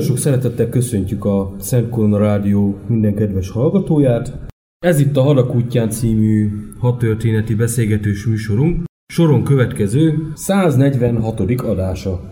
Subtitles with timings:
[0.00, 4.46] Nagyon sok szeretettel köszöntjük a Szent Korona Rádió minden kedves hallgatóját.
[4.78, 11.40] Ez itt a Hadak útján című hadtörténeti beszélgetős műsorunk, soron következő 146.
[11.40, 12.30] adása.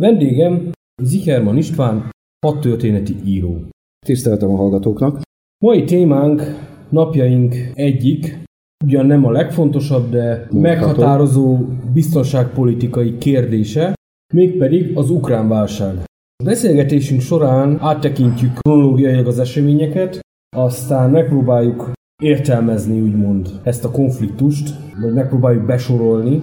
[0.00, 0.70] Vendégem
[1.02, 2.10] Zicherman István,
[2.46, 3.64] hadtörténeti író.
[4.06, 5.20] Tiszteltem a hallgatóknak.
[5.64, 6.42] Mai témánk
[6.88, 8.42] napjaink egyik,
[8.84, 10.60] ugyan nem a legfontosabb, de Mondható.
[10.60, 11.58] meghatározó
[11.92, 13.94] biztonságpolitikai kérdése,
[14.34, 16.06] mégpedig az ukrán válság.
[16.42, 20.18] A beszélgetésünk során áttekintjük kronológiailag az eseményeket,
[20.56, 21.92] aztán megpróbáljuk
[22.22, 26.42] értelmezni úgymond ezt a konfliktust, vagy megpróbáljuk besorolni,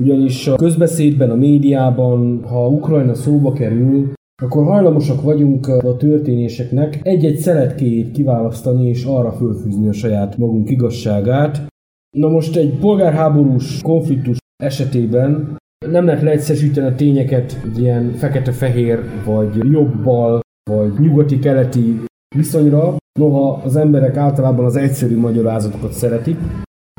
[0.00, 7.36] ugyanis a közbeszédben, a médiában, ha Ukrajna szóba kerül, akkor hajlamosak vagyunk a történéseknek egy-egy
[7.36, 11.66] szeletkéjét kiválasztani és arra fölfűzni a saját magunk igazságát.
[12.16, 20.40] Na most egy polgárháborús konfliktus esetében nem lehet leegyszerűsíteni a tényeket ilyen fekete-fehér, vagy jobb-bal,
[20.70, 22.00] vagy nyugati-keleti
[22.36, 26.38] viszonyra, noha az emberek általában az egyszerű magyarázatokat szeretik.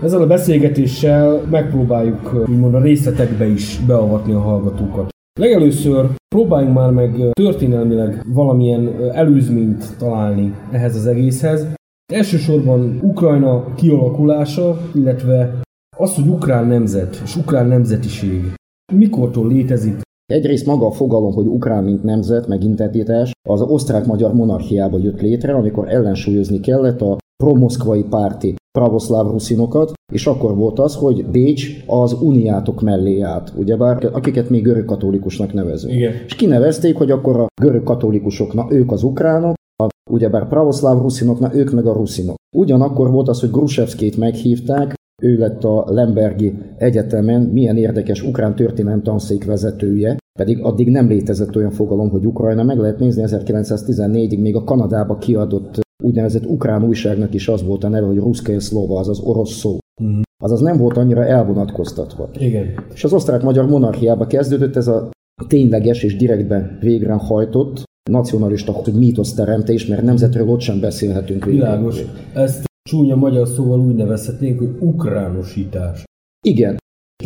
[0.01, 5.09] Ezzel a beszélgetéssel megpróbáljuk úgymond a részletekbe is beavatni a hallgatókat.
[5.39, 11.67] Legelőször próbáljunk már meg történelmileg valamilyen előzményt találni ehhez az egészhez.
[12.13, 15.61] Elsősorban Ukrajna kialakulása, illetve
[15.97, 18.53] az, hogy ukrán nemzet és ukrán nemzetiség
[18.91, 20.01] mikortól létezik,
[20.31, 25.53] Egyrészt maga a fogalom, hogy ukrán mint nemzet, meg identitás, az osztrák-magyar monarchiába jött létre,
[25.53, 32.13] amikor ellensúlyozni kellett a promoszkvai párti pravoszláv ruszinokat, és akkor volt az, hogy Bécs az
[32.13, 35.93] uniátok mellé állt, ugyebár, akiket még görög katolikusnak nevezünk.
[35.93, 36.13] Igen.
[36.25, 39.53] És kinevezték, hogy akkor a görög katolikusoknak ők az ukránok,
[39.83, 42.35] a ugyebár pravoszláv ruszinoknak ők meg a ruszinok.
[42.55, 49.01] Ugyanakkor volt az, hogy Grusevszkét meghívták, ő lett a Lembergi Egyetemen milyen érdekes ukrán történelem
[49.01, 52.63] tanszék vezetője, pedig addig nem létezett olyan fogalom, hogy Ukrajna.
[52.63, 57.89] Meg lehet nézni 1914-ig még a Kanadába kiadott úgynevezett ukrán újságnak is az volt a
[57.89, 59.77] neve, hogy Ruszkai Szlova, azaz orosz szó.
[60.03, 60.21] Mm.
[60.43, 62.29] Azaz nem volt annyira elvonatkoztatva.
[62.39, 62.65] Igen.
[62.93, 65.09] És az osztrák-magyar monarchiába kezdődött ez a
[65.47, 71.59] tényleges és direktben végre hajtott nacionalista hogy mítoszteremtés, mert nemzetről ott sem beszélhetünk végre.
[71.59, 72.03] Világos.
[72.33, 76.03] Ezt csúnya magyar szóval úgy nevezhetnénk, hogy ukránosítás.
[76.45, 76.77] Igen.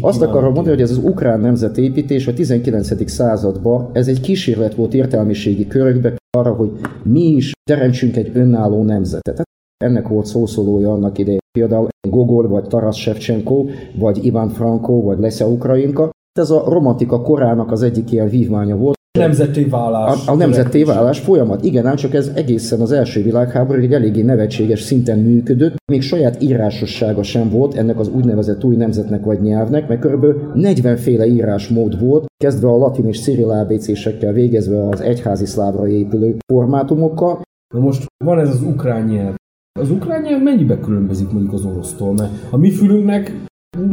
[0.01, 3.09] Azt akarom mondani, hogy ez az ukrán nemzetépítés a 19.
[3.09, 6.71] században ez egy kísérlet volt értelmiségi körökbe arra, hogy
[7.03, 9.43] mi is teremtsünk egy önálló nemzetet.
[9.83, 13.65] Ennek volt szószólója annak idején például Gogol, vagy Taras Shevchenko,
[13.95, 16.09] vagy Ivan Franko, vagy Leszia Ukrainka.
[16.39, 18.97] Ez a romantika korának az egyik ilyen vívmánya volt.
[19.15, 20.27] Nemzeti válás.
[20.27, 21.63] A, a nemzeti válás folyamat.
[21.63, 25.75] Igen, ám csak ez egészen az első világháború egy eléggé nevetséges szinten működött.
[25.91, 30.25] Még saját írásossága sem volt ennek az úgynevezett új nemzetnek vagy nyelvnek, mert kb.
[30.53, 36.35] 40 féle írásmód volt, kezdve a latin és cyril ABC-sekkel, végezve az egyházi szlávra épülő
[36.53, 37.41] formátumokkal.
[37.73, 39.35] Na most van ez az ukrán nyelv.
[39.79, 42.13] Az ukrán nyelv mennyibe különbözik mondjuk az orosztól?
[42.13, 43.33] Mert a mi fülünknek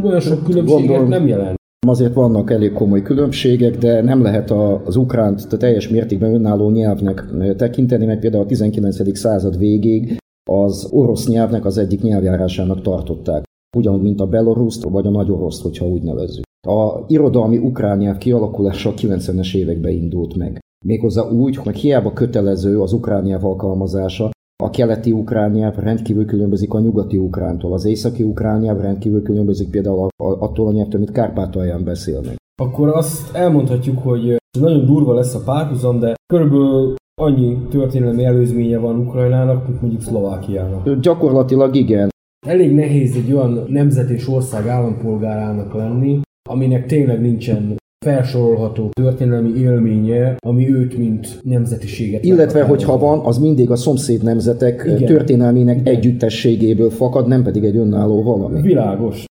[0.03, 1.61] olyan sok különbséget Gondolom, nem jelent.
[1.85, 4.51] Azért vannak elég komoly különbségek, de nem lehet
[4.85, 7.25] az ukránt teljes mértékben önálló nyelvnek
[7.57, 9.17] tekinteni, mert például a 19.
[9.17, 10.17] század végéig
[10.49, 13.43] az orosz nyelvnek az egyik nyelvjárásának tartották.
[13.77, 16.43] Ugyanúgy, mint a beloruszt vagy a nagy oroszt, hogyha úgy nevezzük.
[16.67, 20.59] A irodalmi ukrán nyelv kialakulása a 90-es években indult meg.
[20.85, 24.29] Méghozzá úgy, hogy hiába kötelező az ukrán nyelv alkalmazása,
[24.63, 29.69] a keleti ukrán nyelv rendkívül különbözik a nyugati ukrántól, az északi ukrán nyelv rendkívül különbözik
[29.69, 32.35] például attól a nyelvtől, amit Kárpátalján beszélnek.
[32.61, 38.99] Akkor azt elmondhatjuk, hogy nagyon durva lesz a párhuzam, de körülbelül annyi történelmi előzménye van
[38.99, 40.99] Ukrajnának, mint mondjuk Szlovákiának.
[40.99, 42.09] Gyakorlatilag igen.
[42.45, 50.35] Elég nehéz egy olyan nemzet és ország állampolgárának lenni, aminek tényleg nincsen felsorolható történelmi élménye,
[50.45, 52.23] ami őt, mint nemzetiséget.
[52.23, 55.05] Illetve, hogyha van, az mindig a szomszéd nemzetek Igen.
[55.05, 55.95] történelmének Igen.
[55.95, 58.61] együttességéből fakad, nem pedig egy önálló valami.
[58.61, 59.25] Világos.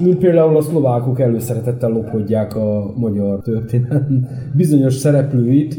[0.00, 5.76] Mint például a szlovákok előszeretettel lopkodják a magyar történelem bizonyos szereplőit,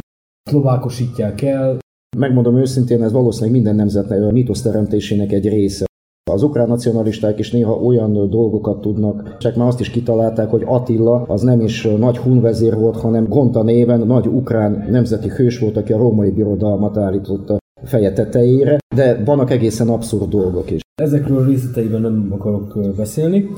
[0.50, 1.78] szlovákosítják el.
[2.18, 5.86] Megmondom őszintén, ez valószínűleg minden nemzetnek a mítoszteremtésének egy része.
[6.32, 11.26] Az ukrán nacionalisták is néha olyan dolgokat tudnak, csak már azt is kitalálták, hogy Attila
[11.28, 15.94] az nem is nagy hunvezér volt, hanem Gonta néven nagy ukrán nemzeti hős volt, aki
[15.94, 20.82] a római birodalmat állította feje tetejére, de vannak egészen abszurd dolgok is.
[21.02, 23.50] Ezekről részleteiben nem akarok beszélni.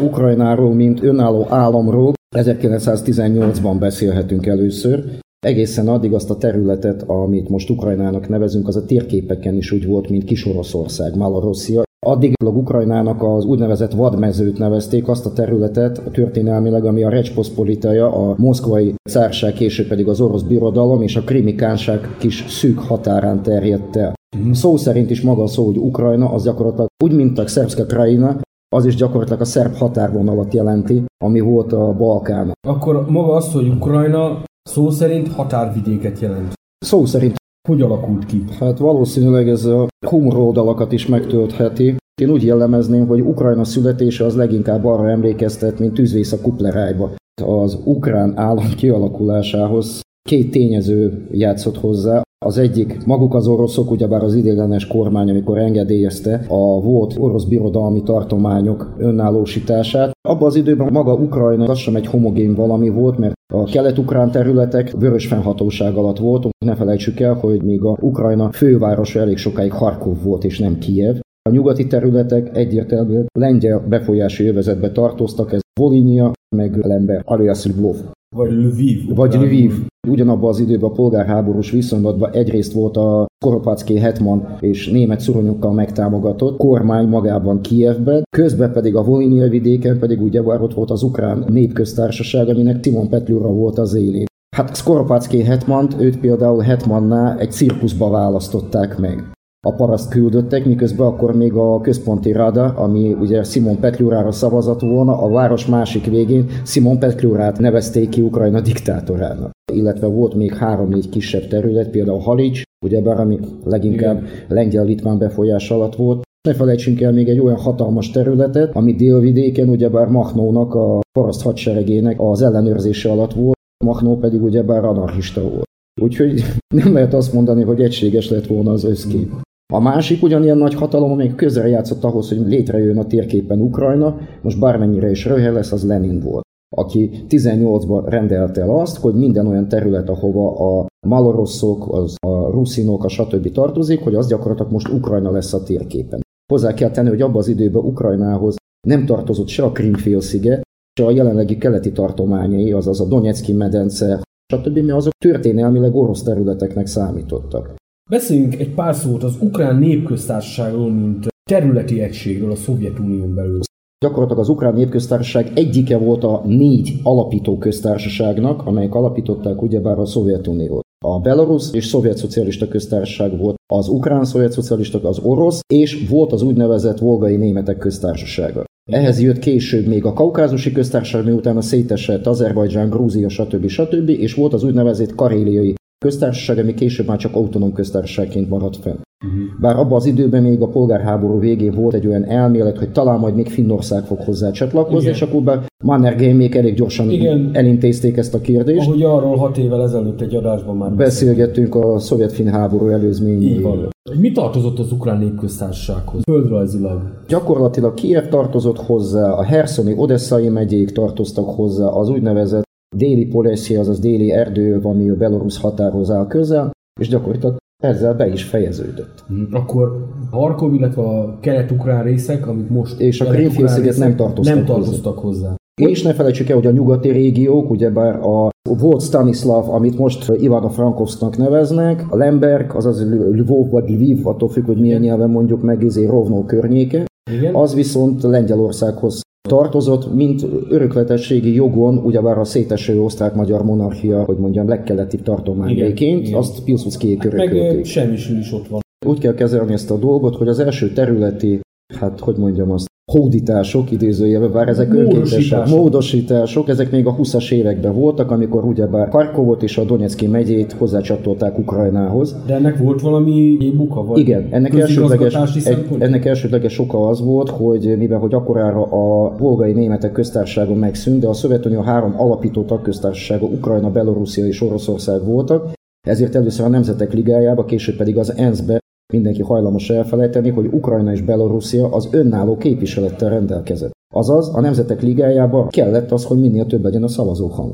[0.00, 5.04] Ukrajnáról, mint önálló államról 1918-ban beszélhetünk először.
[5.46, 10.08] Egészen addig azt a területet, amit most Ukrajnának nevezünk, az a térképeken is úgy volt,
[10.08, 16.84] mint Kis-Oroszország, Malorosszia, Addig a Ukrajnának az úgynevezett vadmezőt nevezték, azt a területet a történelmileg,
[16.84, 22.16] ami a Recsposzpolitaja, a moszkvai cárság, később pedig az orosz birodalom és a krimi kánság
[22.18, 24.14] kis szűk határán terjedt el.
[24.36, 24.52] Mm.
[24.52, 28.36] Szó szerint is maga a szó, hogy Ukrajna, az gyakorlatilag úgy, mint a Szerbszka Krajina,
[28.76, 32.52] az is gyakorlatilag a szerb határvonalat jelenti, ami volt a Balkán.
[32.68, 36.52] Akkor maga az, hogy Ukrajna szó szerint határvidéket jelent.
[36.78, 37.37] Szó szerint
[37.68, 38.44] hogy alakult ki?
[38.58, 41.96] Hát valószínűleg ez a humoroldalakat is megtöltheti.
[42.20, 47.10] Én úgy jellemezném, hogy Ukrajna születése az leginkább arra emlékeztet, mint tűzvész a kuplerájba.
[47.44, 52.22] Az ukrán állam kialakulásához két tényező játszott hozzá.
[52.46, 58.02] Az egyik, maguk az oroszok, ugyebár az idéglenes kormány, amikor engedélyezte a volt orosz birodalmi
[58.02, 60.10] tartományok önállósítását.
[60.28, 64.90] Abban az időben maga Ukrajna az sem egy homogén valami volt, mert a kelet-ukrán területek
[64.90, 66.54] vörös fennhatóság alatt voltunk.
[66.64, 71.16] Ne felejtsük el, hogy még a Ukrajna fővárosa elég sokáig Harkov volt, és nem Kijev.
[71.48, 77.96] A nyugati területek egyértelműen lengyel befolyási övezetbe tartoztak, ez Volinia, meg Lember, alias Lvov.
[78.36, 79.14] Vagy Lviv.
[79.14, 79.72] Vagy Lviv.
[80.08, 86.58] Ugyanabban az időben a polgárháborús viszonylatban egyrészt volt a Koropácki Hetman és német szuronyokkal megtámogatott
[86.58, 92.48] kormány magában Kievben, közben pedig a Volinia vidéken pedig ugye ott volt az ukrán népköztársaság,
[92.48, 94.26] aminek Timon Petliura volt az élén.
[94.56, 99.37] Hát Skoropácki Hetmant, őt például Hetmanná egy cirkuszba választották meg.
[99.68, 105.22] A paraszt küldöttek, miközben akkor még a központi rada, ami ugye Simon Petliurára szavazott volna,
[105.22, 109.50] a város másik végén Simon Petliurát nevezték ki Ukrajna diktátorának.
[109.72, 116.22] Illetve volt még három-négy kisebb terület, például Halics, ugyebár ami leginkább lengyel-litván befolyás alatt volt,
[116.48, 122.20] ne felejtsünk el még egy olyan hatalmas területet, ami délvidéken ugyebár Machnónak, a paraszt hadseregének
[122.20, 125.66] az ellenőrzése alatt volt, Machnó pedig ugyebár anarchista volt.
[126.00, 126.44] Úgyhogy
[126.82, 129.32] nem lehet azt mondani, hogy egységes lett volna az összkép.
[129.72, 134.60] A másik ugyanilyen nagy hatalom, amely közel játszott ahhoz, hogy létrejön a térképen Ukrajna, most
[134.60, 136.46] bármennyire is röhely lesz, az Lenin volt
[136.76, 143.04] aki 18-ban rendelte el azt, hogy minden olyan terület, ahova a maloroszok, az, a ruszinok,
[143.04, 143.52] a stb.
[143.52, 146.20] tartozik, hogy az gyakorlatilag most Ukrajna lesz a térképen.
[146.52, 148.56] Hozzá kell tenni, hogy abban az időben Ukrajnához
[148.86, 150.62] nem tartozott se a Krimfélsziget,
[150.98, 154.22] se a jelenlegi keleti tartományai, azaz a Donetszki medence,
[154.52, 157.74] stb., mert azok történelmileg orosz területeknek számítottak.
[158.08, 163.60] Beszéljünk egy pár szót az ukrán népköztársaságról, mint területi egységről a Szovjetunión belül.
[164.04, 170.82] Gyakorlatilag az Ukrán Népköztársaság egyike volt a négy alapító köztársaságnak, amelyek alapították ugyebár a Szovjetuniót.
[171.04, 176.32] A Belarus és Szovjet Szocialista Köztársaság volt, az Ukrán Szovjet Szocialista, az orosz, és volt
[176.32, 178.64] az úgynevezett volgai németek köztársasága.
[178.90, 183.66] Ehhez jött később még a kaukázusi köztársaság, miután a szétesett Azerbajdzsán, Grúzia, stb.
[183.66, 184.08] stb.
[184.08, 188.96] és volt az úgynevezett karéliai köztársaság, ami később már csak autonóm köztársaságként maradt fenn.
[189.24, 189.60] Uh-huh.
[189.60, 193.34] Bár abban az időben még a polgárháború végén volt egy olyan elmélet, hogy talán majd
[193.34, 195.12] még Finnország fog hozzá csatlakozni, Igen.
[195.12, 197.50] és akkor bár Mannergeim még elég gyorsan Igen.
[197.52, 198.86] elintézték ezt a kérdést.
[198.86, 203.88] Ahogy arról hat évvel ezelőtt egy adásban már beszélgettünk a szovjet-finn háború előzményéről.
[204.18, 207.00] Mi tartozott az ukrán népköztársasághoz földrajzilag?
[207.28, 213.98] Gyakorlatilag Kiev tartozott hozzá, a Herszoni, Odesszai megyék tartoztak hozzá, az úgynevezett déli Poleszi, azaz
[213.98, 219.24] déli erdő, ami a belorusz határhoz áll közel, és gyakorlatilag ezzel be is fejeződött.
[219.26, 219.54] Mhm.
[219.54, 223.00] Akkor Harkov, illetve a kelet-ukrán részek, amik most...
[223.00, 225.46] És a Krémfélsziget nem tartoztak, nem tartoztak hozzá.
[225.46, 225.56] hozzá.
[225.80, 230.68] És ne felejtsük el, hogy a nyugati régiók, ugyebár a volt Stanislav, amit most Ivana
[230.68, 235.82] Frankovsznak neveznek, a Lemberg, azaz Lvov vagy Lviv, attól függ, hogy milyen nyelven mondjuk meg,
[235.82, 237.54] izé Rovno környéke, Igen.
[237.54, 245.22] az viszont Lengyelországhoz tartozott, mint örökletességi jogon, ugyebár a széteső osztrák-magyar monarchia, hogy mondjam, legkeletibb
[245.22, 248.80] tartományaiként, azt Pilsudszki hát Meg semmi is ott van.
[249.06, 251.60] Úgy kell kezelni ezt a dolgot, hogy az első területi,
[251.98, 257.94] hát hogy mondjam azt, hódítások, idézőjelben, bár ezek önkéntesek, módosítások, ezek még a 20-as években
[257.94, 262.36] voltak, amikor ugyebár Karkovot és a Donetszki megyét hozzácsatolták Ukrajnához.
[262.46, 264.04] De ennek volt valami buka?
[264.04, 269.36] Vagy Igen, ennek elsődleges, egy, ennek elsődleges oka az volt, hogy mivel hogy akkorára a
[269.38, 275.72] volgai németek köztársasága megszűnt, de a Szovjetunió három alapító tagköztársasága, Ukrajna, Belorusszia és Oroszország voltak,
[276.06, 278.80] ezért először a Nemzetek Ligájába, később pedig az ENSZ-be
[279.12, 283.90] Mindenki hajlamos elfelejteni, hogy Ukrajna és Belorusszia az önálló képviselettel rendelkezett.
[284.14, 287.72] Azaz, a Nemzetek Ligájában kellett az, hogy minél több legyen a szavazóhang.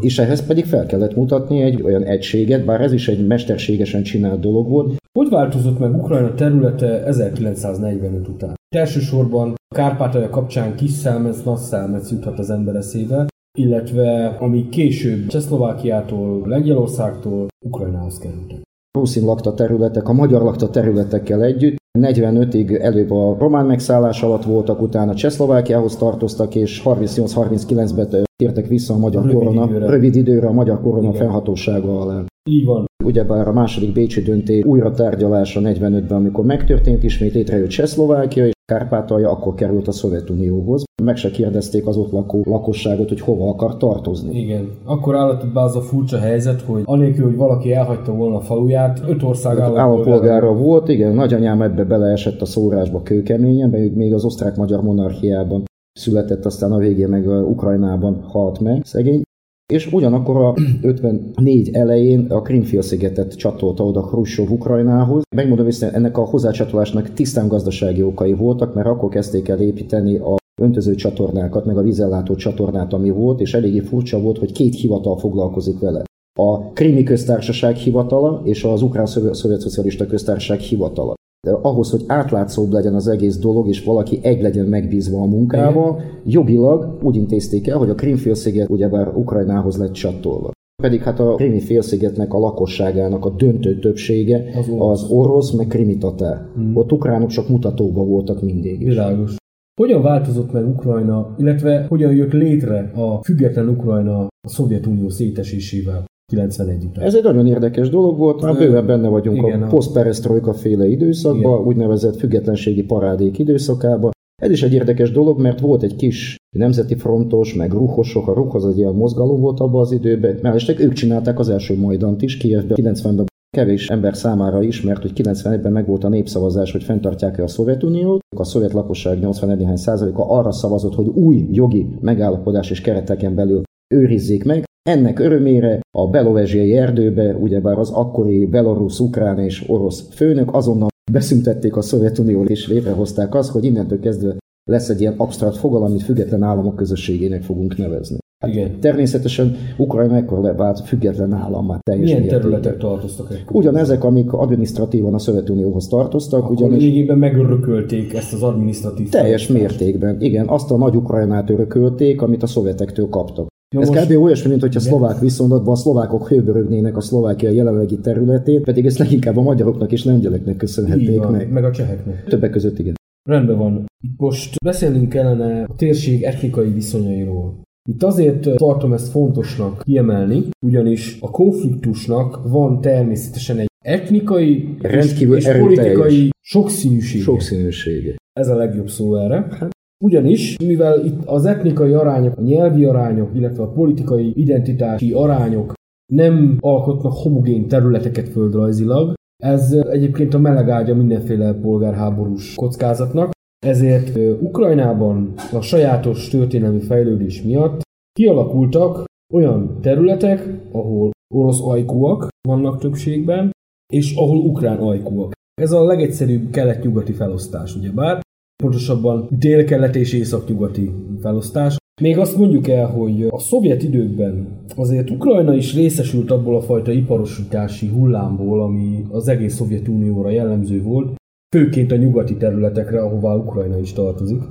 [0.00, 4.40] És ehhez pedig fel kellett mutatni egy olyan egységet, bár ez is egy mesterségesen csinált
[4.40, 4.96] dolog volt.
[5.18, 8.54] Hogy változott meg Ukrajna területe 1945 után?
[8.68, 13.26] Elsősorban a Kárpátalja kapcsán kis szelmec, nagy szelmec juthat az ember eszébe,
[13.58, 18.60] illetve ami később Csehszlovákiától, Lengyelországtól Ukrajnához kerültek
[18.98, 21.78] ruszin lakta területek a magyar lakta területekkel együtt.
[21.98, 28.98] 45-ig előbb a román megszállás alatt voltak, utána Csehszlovákiához tartoztak, és 38-39-ben tértek vissza a
[28.98, 29.86] magyar rövid korona, időre.
[29.86, 31.20] rövid időre a magyar korona Igen.
[31.20, 32.24] fennhatósága alá.
[32.50, 32.84] Így van.
[33.04, 39.30] Ugyebár a második Bécsi döntés újra tárgyalása 45-ben, amikor megtörtént, ismét létrejött Csehszlovákia, és Kárpátalja
[39.30, 40.84] akkor került a Szovjetunióhoz.
[41.02, 44.40] Meg se kérdezték az ott lakó lakosságot, hogy hova akar tartozni.
[44.40, 44.68] Igen.
[44.84, 49.02] Akkor állott be az a furcsa helyzet, hogy anélkül, hogy valaki elhagyta volna a faluját,
[49.08, 54.82] öt ország állampolgára volt, igen, nagyanyám ebbe beleesett a szórásba kőkeményen, mert még az osztrák-magyar
[54.82, 59.22] monarchiában született, aztán a végén meg a Ukrajnában halt meg, szegény.
[59.70, 65.22] És ugyanakkor a 54 elején a Krimfél-szigetet csatolta oda Khrushchev Ukrajnához.
[65.36, 70.36] Megmondom vissza, ennek a hozzácsatolásnak tisztán gazdasági okai voltak, mert akkor kezdték el építeni a
[70.62, 75.18] öntöző csatornákat, meg a vízellátó csatornát, ami volt, és eléggé furcsa volt, hogy két hivatal
[75.18, 76.02] foglalkozik vele.
[76.38, 81.14] A Krimi köztársaság hivatala és az Ukrán Szovjet Szocialista Köztársaság hivatala.
[81.46, 85.96] De ahhoz, hogy átlátszóbb legyen az egész dolog, és valaki egy legyen megbízva a munkával,
[85.98, 86.20] Igen.
[86.24, 90.50] jogilag úgy intézték el, hogy a Krimfélsziget ugyebár Ukrajnához lett csatolva.
[90.82, 95.66] Pedig hát a krimi félszigetnek a lakosságának a döntő többsége az orosz, az orosz meg
[95.66, 96.46] krimi tatár.
[96.54, 96.76] Hmm.
[96.76, 98.88] Ott ukránok csak mutatóban voltak mindig is.
[98.88, 99.36] Világos.
[99.80, 106.04] Hogyan változott meg Ukrajna, illetve hogyan jött létre a független Ukrajna a Szovjetunió szétesésével?
[106.30, 107.04] 91 után.
[107.04, 110.86] Ez egy nagyon érdekes dolog volt, már bőven benne vagyunk Igen, a a- posztperestroika féle
[110.86, 111.66] időszakban, Igen.
[111.66, 114.10] úgynevezett függetlenségi parádék időszakában.
[114.42, 118.54] Ez is egy érdekes dolog, mert volt egy kis nemzeti frontos, meg ruhosok, a ruh
[118.54, 120.38] az egy ilyen mozgalom volt abban az időben.
[120.42, 125.72] Mellesleg ők csinálták az első Majdant is, Kievben 90-ben kevés ember számára ismert, hogy 91-ben
[125.72, 128.20] megvolt a népszavazás, hogy fenntartják-e a Szovjetuniót.
[128.36, 133.62] A szovjet lakosság 81 százaléka arra szavazott, hogy új jogi megállapodás és kereteken belül
[133.94, 134.64] őrizzék meg.
[134.82, 141.76] Ennek örömére a belovezsiai erdőbe, ugyebár az akkori belorusz, ukrán és orosz főnök azonnal beszüntették
[141.76, 144.36] a Szovjetuniót és létrehozták azt, hogy innentől kezdve
[144.70, 148.18] lesz egy ilyen absztrakt fogalom, amit független államok közösségének fogunk nevezni.
[148.46, 148.80] Igen.
[148.80, 152.50] Természetesen Ukrajna ekkor vált független állammá teljes Milyen mértékben.
[152.50, 153.56] területek tartoztak ekkor?
[153.56, 160.20] Ugyanezek, amik adminisztratívan a Szovjetunióhoz tartoztak, Akkor ugyanis lényegében megörökölték ezt az adminisztratív teljes mértékben,
[160.20, 163.48] igen, azt a nagy Ukrajnát örökölték, amit a szovjetektől kaptak.
[163.74, 164.22] Na Ez most- kb.
[164.22, 168.98] olyasmi, mint hogy a szlovák viszonylatban a szlovákok hőbörögnének a Szlovákia jelenlegi területét, pedig ezt
[168.98, 171.50] leginkább a magyaroknak és lengyeleknek köszönhették meg.
[171.52, 172.24] meg a cseheknek.
[172.24, 172.94] Többek között igen.
[173.28, 173.84] Rendben van.
[174.04, 177.62] Itt most beszélnünk kellene a térség etnikai viszonyairól.
[177.88, 185.36] Itt azért tartom ezt fontosnak kiemelni, ugyanis a konfliktusnak van természetesen egy etnikai és, Rendkívül
[185.36, 185.76] és erőteljes.
[185.92, 187.22] politikai sokszínűsége.
[187.24, 188.16] Sokszínűsége.
[188.32, 189.68] Ez a legjobb szó erre.
[190.04, 195.72] Ugyanis, mivel itt az etnikai arányok, a nyelvi arányok, illetve a politikai identitási arányok
[196.12, 203.30] nem alkotnak homogén területeket földrajzilag, ez egyébként a meleg ágya mindenféle polgárháborús kockázatnak,
[203.66, 207.80] ezért Ukrajnában a sajátos történelmi fejlődés miatt
[208.12, 213.50] kialakultak olyan területek, ahol orosz ajkúak vannak többségben,
[213.92, 215.32] és ahol ukrán ajkúak.
[215.60, 218.20] Ez a legegyszerűbb kelet-nyugati felosztás, ugyebár
[218.60, 220.90] pontosabban dél-kelet és észak-nyugati
[221.20, 221.76] felosztás.
[222.02, 226.90] Még azt mondjuk el, hogy a szovjet időkben azért Ukrajna is részesült abból a fajta
[226.90, 231.14] iparosítási hullámból, ami az egész Szovjetunióra jellemző volt,
[231.56, 234.42] főként a nyugati területekre, ahová Ukrajna is tartozik.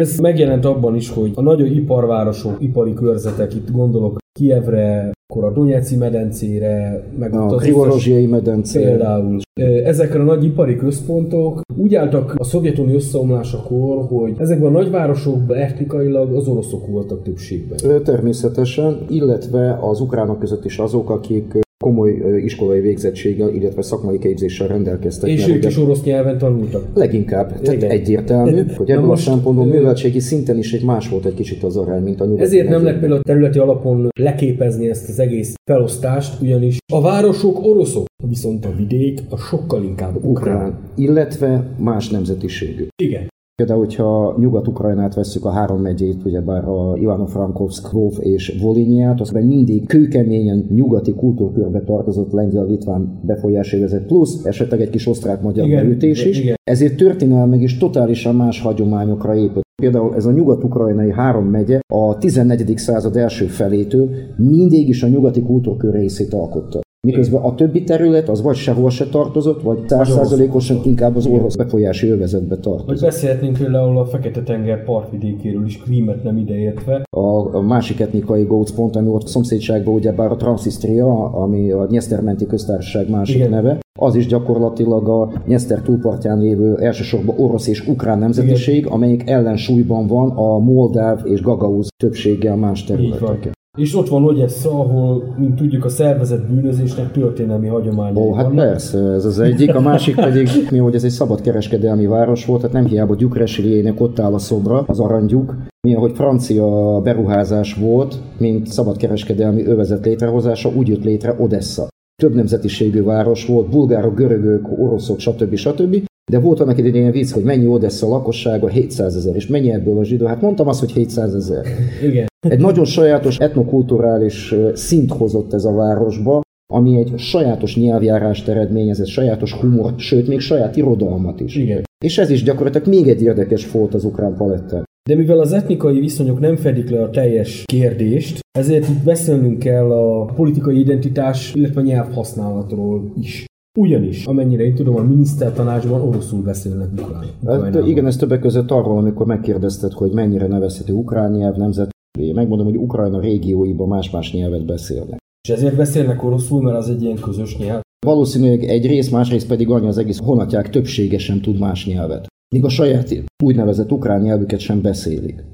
[0.00, 5.52] Ez megjelent abban is, hogy a nagy iparvárosok, ipari körzetek, itt gondolok Kievre, akkor a
[5.52, 8.80] Donetszki medencére, meg A Krivorozsiai medence.
[8.80, 9.38] Például.
[9.84, 16.34] Ezekre a nagy ipari központok úgy álltak a Szovjetunió összeomlásakor, hogy ezekben a nagyvárosokban etnikailag
[16.34, 18.02] az oroszok voltak többségben.
[18.02, 25.30] Természetesen, illetve az ukránok között is azok, akik komoly iskolai végzettséggel, illetve szakmai képzéssel rendelkeztek.
[25.30, 26.84] És ők is orosz nyelven tanultak.
[26.94, 27.90] Leginkább, tehát Igen.
[27.90, 31.76] egyértelmű, hogy ebből a szempontból ö, műveltségi szinten is egy más volt egy kicsit az
[31.76, 33.00] arány, mint a nyugati Ezért nem megyékben.
[33.00, 39.18] például területi alapon leképezni ezt az egész felosztást, ugyanis a városok oroszok, viszont a vidék
[39.28, 40.30] a sokkal inkább ukrán.
[40.30, 42.86] ukrán, illetve más nemzetiségű.
[43.02, 43.28] Igen.
[43.60, 49.86] Például, hogyha Nyugat-Ukrajnát vesszük a három megyét, ugyebár a Ivano-Frankovsk, Lvov és Volinyiát, az mindig
[49.86, 56.40] kőkeményen nyugati kultúrkörbe tartozott lengyel-litván befolyásélvezet, plusz esetleg egy kis osztrák-magyar beütés is.
[56.40, 56.54] igen.
[56.64, 59.64] Ezért történelmileg is totálisan más hagyományokra épült.
[59.82, 62.78] Például ez a nyugat-ukrajnai három megye a 14.
[62.78, 66.80] század első felétől mindig is a nyugati kultúrkör részét alkotta.
[67.06, 72.08] Miközben a többi terület az vagy sehol se tartozott, vagy százszázalékosan inkább az orosz befolyási
[72.08, 73.00] övezetbe Vagy tartozott.
[73.00, 77.02] beszélhetnénk például a Fekete-tenger partvidékéről is, Krímet nem ideértve.
[77.16, 83.10] A, a másik etnikai gócpont, ami ott szomszédságban ugyebár a Transnistria, ami a Nyesztermenti köztársaság
[83.10, 83.50] másik Igen.
[83.50, 90.06] neve, az is gyakorlatilag a Nyeszter túlpartján lévő elsősorban orosz és ukrán nemzetiség, amelyik ellensúlyban
[90.06, 92.96] van a moldáv és gagauz többséggel más Így van.
[92.96, 93.52] területeken.
[93.78, 98.64] És ott van Odessa, ahol, mint tudjuk, a szervezett bűnözésnek történelmi hagyományai Ó, hát vannak.
[98.64, 102.76] persze, ez az egyik, a másik pedig, mi, hogy ez egy szabadkereskedelmi város volt, tehát
[102.76, 105.56] nem hiába Gyukresiliének ott áll a szobra, az aranygyuk,
[105.86, 111.88] mi, hogy francia beruházás volt, mint szabadkereskedelmi övezet létrehozása, úgy jött létre Odessa.
[112.22, 115.54] Több nemzetiségű város volt, bulgárok, görögök, oroszok, stb.
[115.54, 116.08] stb.
[116.30, 119.98] De volt annak egy ilyen vicc, hogy mennyi Odessa lakossága, 700 ezer, és mennyi ebből
[119.98, 120.26] a zsidó?
[120.26, 121.64] Hát mondtam azt, hogy 700 ezer.
[122.02, 122.26] Igen.
[122.48, 126.40] Egy nagyon sajátos etnokulturális szint hozott ez a városba,
[126.72, 131.56] ami egy sajátos nyelvjárást eredményezett, sajátos humor, sőt, még saját irodalmat is.
[131.56, 131.82] Igen.
[132.04, 134.84] És ez is gyakorlatilag még egy érdekes folt az ukrán palettán.
[135.08, 139.90] De mivel az etnikai viszonyok nem fedik le a teljes kérdést, ezért itt beszélnünk kell
[139.90, 143.44] a politikai identitás, illetve nyelvhasználatról is.
[143.78, 147.24] Ugyanis, amennyire én tudom, a minisztertanácsban oroszul beszélnek ukrán.
[147.46, 151.90] Hát, igen, ez többek között arról, amikor megkérdezted, hogy mennyire nevezhető ukrán nyelv, nemzet.
[152.18, 155.18] Én megmondom, hogy Ukrajna régióiban más-más nyelvet beszélnek.
[155.48, 157.80] És ezért beszélnek oroszul, mert az egy ilyen közös nyelv.
[158.06, 162.26] Valószínűleg egy rész, másrészt pedig annyi az egész honatják többségesen tud más nyelvet.
[162.54, 165.44] Míg a saját úgynevezett ukrán nyelvüket sem beszélik.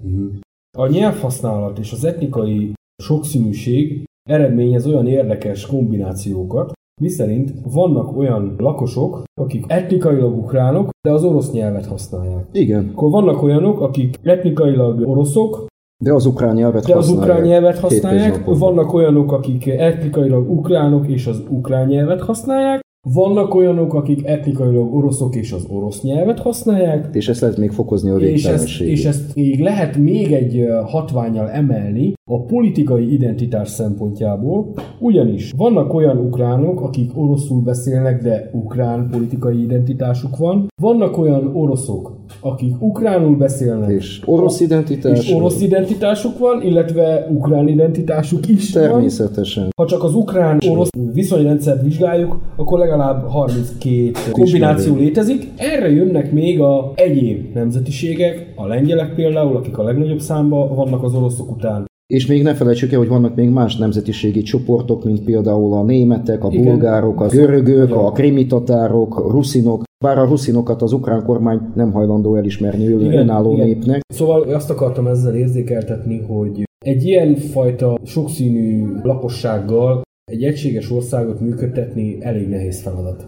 [0.78, 9.64] A nyelvhasználat és az etnikai sokszínűség eredményez olyan érdekes kombinációkat, miszerint vannak olyan lakosok, akik
[9.68, 12.46] etnikailag ukránok, de az orosz nyelvet használják.
[12.52, 12.90] Igen.
[12.94, 15.66] Akkor vannak olyanok, akik etnikailag oroszok,
[16.04, 17.28] de az ukrán nyelvet de az használják.
[17.28, 18.44] ukrán nyelvet használják.
[18.44, 22.80] Vannak olyanok, akik etnikailag ukránok és az ukrán nyelvet használják.
[23.14, 27.08] Vannak olyanok, akik etnikailag oroszok és az orosz nyelvet használják.
[27.12, 31.50] És ezt lehet még fokozni a És ezt, és ezt még lehet még egy hatványjal
[31.50, 39.62] emelni a politikai identitás szempontjából, ugyanis vannak olyan ukránok, akik oroszul beszélnek, de ukrán politikai
[39.62, 40.66] identitásuk van.
[40.82, 45.18] Vannak olyan oroszok, akik ukránul beszélnek, És orosz identitás.
[45.18, 48.82] és orosz identitásuk van, illetve ukrán identitásuk is van.
[48.82, 49.68] Természetesen.
[49.76, 55.48] Ha csak az ukrán-orosz viszonyrendszert vizsgáljuk, akkor legalább 32 kombináció létezik.
[55.56, 61.14] Erre jönnek még a egyéb nemzetiségek, a lengyelek például, akik a legnagyobb számban vannak az
[61.14, 61.84] oroszok után.
[62.06, 66.44] És még ne felejtsük el, hogy vannak még más nemzetiségi csoportok, mint például a németek,
[66.44, 66.64] a Igen.
[66.64, 69.82] bulgárok, a görögök, a krimi tatárok, a ruszinok.
[70.04, 73.66] Bár a ruszinokat az ukrán kormány nem hajlandó elismerni ön- Igen, önálló igen.
[73.66, 74.00] népnek.
[74.14, 82.23] Szóval azt akartam ezzel érzékeltetni, hogy egy ilyen fajta sokszínű lakossággal egy egységes országot működtetni
[82.23, 83.27] elég nehéz feladat.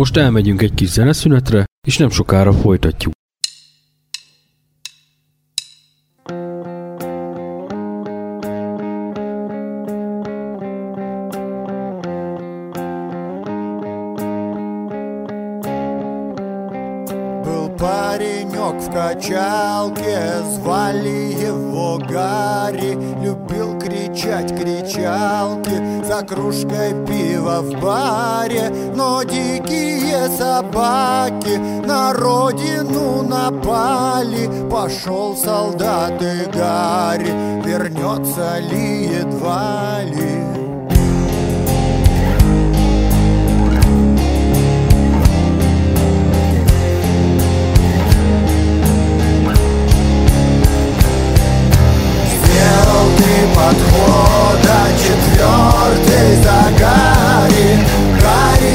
[0.00, 3.12] Most elmegyünk egy kis zeneszünetre, és nem sokára folytatjuk.
[17.44, 23.33] Был паренек в качалке, звали его Гарри Любил
[24.25, 28.71] Кричать кричалки за кружкой пива в баре.
[28.95, 34.49] Но дикие собаки на родину напали.
[34.69, 37.31] Пошел солдат и Гарри,
[37.63, 40.44] вернется ли едва ли
[53.55, 57.85] подхода, четвертый за Гарри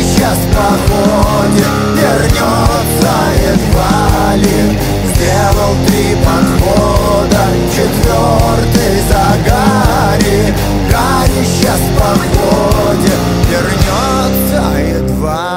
[0.01, 3.15] сейчас походит, вернется
[3.53, 10.55] едва ли Сделал три подхода, четвертый за Гарри
[11.45, 15.50] сейчас походит, вернется едва ли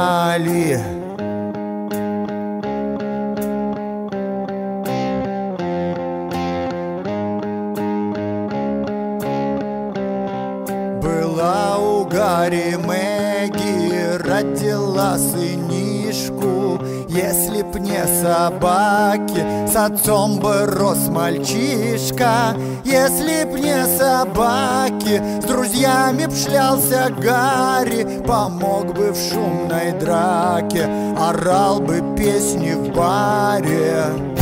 [12.06, 16.80] Гарри Мэгги, родила сынишку.
[17.10, 22.56] Если б не собаки, с отцом бы рос мальчишка.
[22.84, 28.24] Если б не собаки, с друзьями б шлялся Гарри.
[28.26, 30.89] Помог бы в шумной драке,
[31.20, 34.33] орал бы песни в баре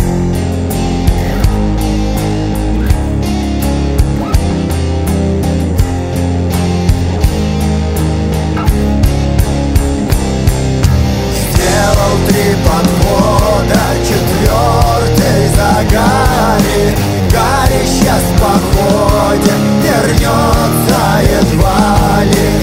[15.92, 16.96] Гарри
[17.30, 19.52] Гарри сейчас в походе,
[19.84, 22.61] вернется едва ли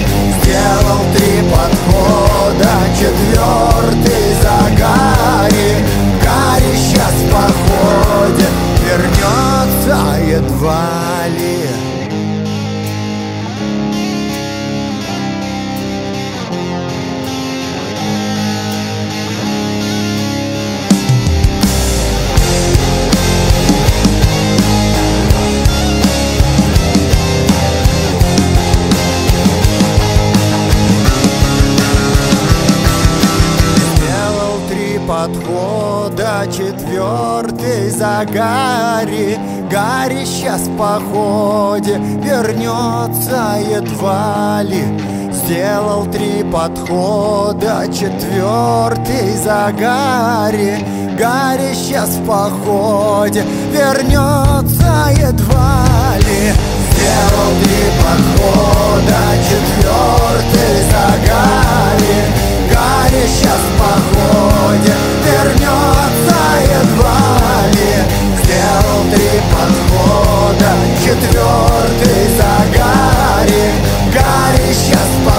[38.25, 39.37] Гарри
[39.69, 44.83] Гарри сейчас в походе, вернется едва ли.
[45.31, 50.83] Сделал три подхода, четвертый за Гарри.
[51.19, 55.85] Гарри сейчас в походе, вернется едва
[56.17, 56.51] ли.
[56.89, 62.17] Сделал три подхода, четвертый за Гарри.
[62.71, 65.98] Гарри сейчас в походе, вернется
[66.61, 67.93] едва ли
[68.43, 70.71] Сделал три подхода,
[71.03, 73.71] четвертый за Гарри
[74.13, 75.29] Гарри сейчас в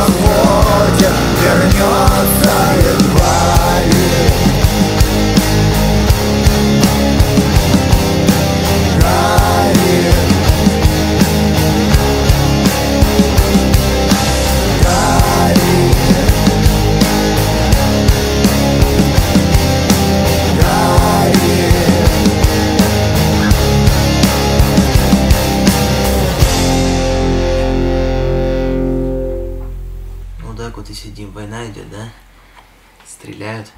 [33.50, 33.72] Стреляют.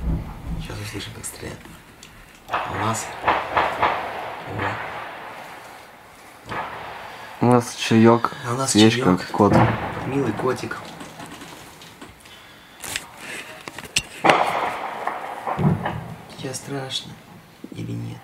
[0.61, 1.58] Сейчас услышим, как стреляют.
[2.48, 3.06] А у нас...
[7.40, 9.30] У нас чаек, А у нас свечка, чаек.
[9.30, 9.54] кот.
[10.06, 10.76] Милый котик.
[16.38, 17.12] Тебе страшно
[17.70, 18.20] или нет?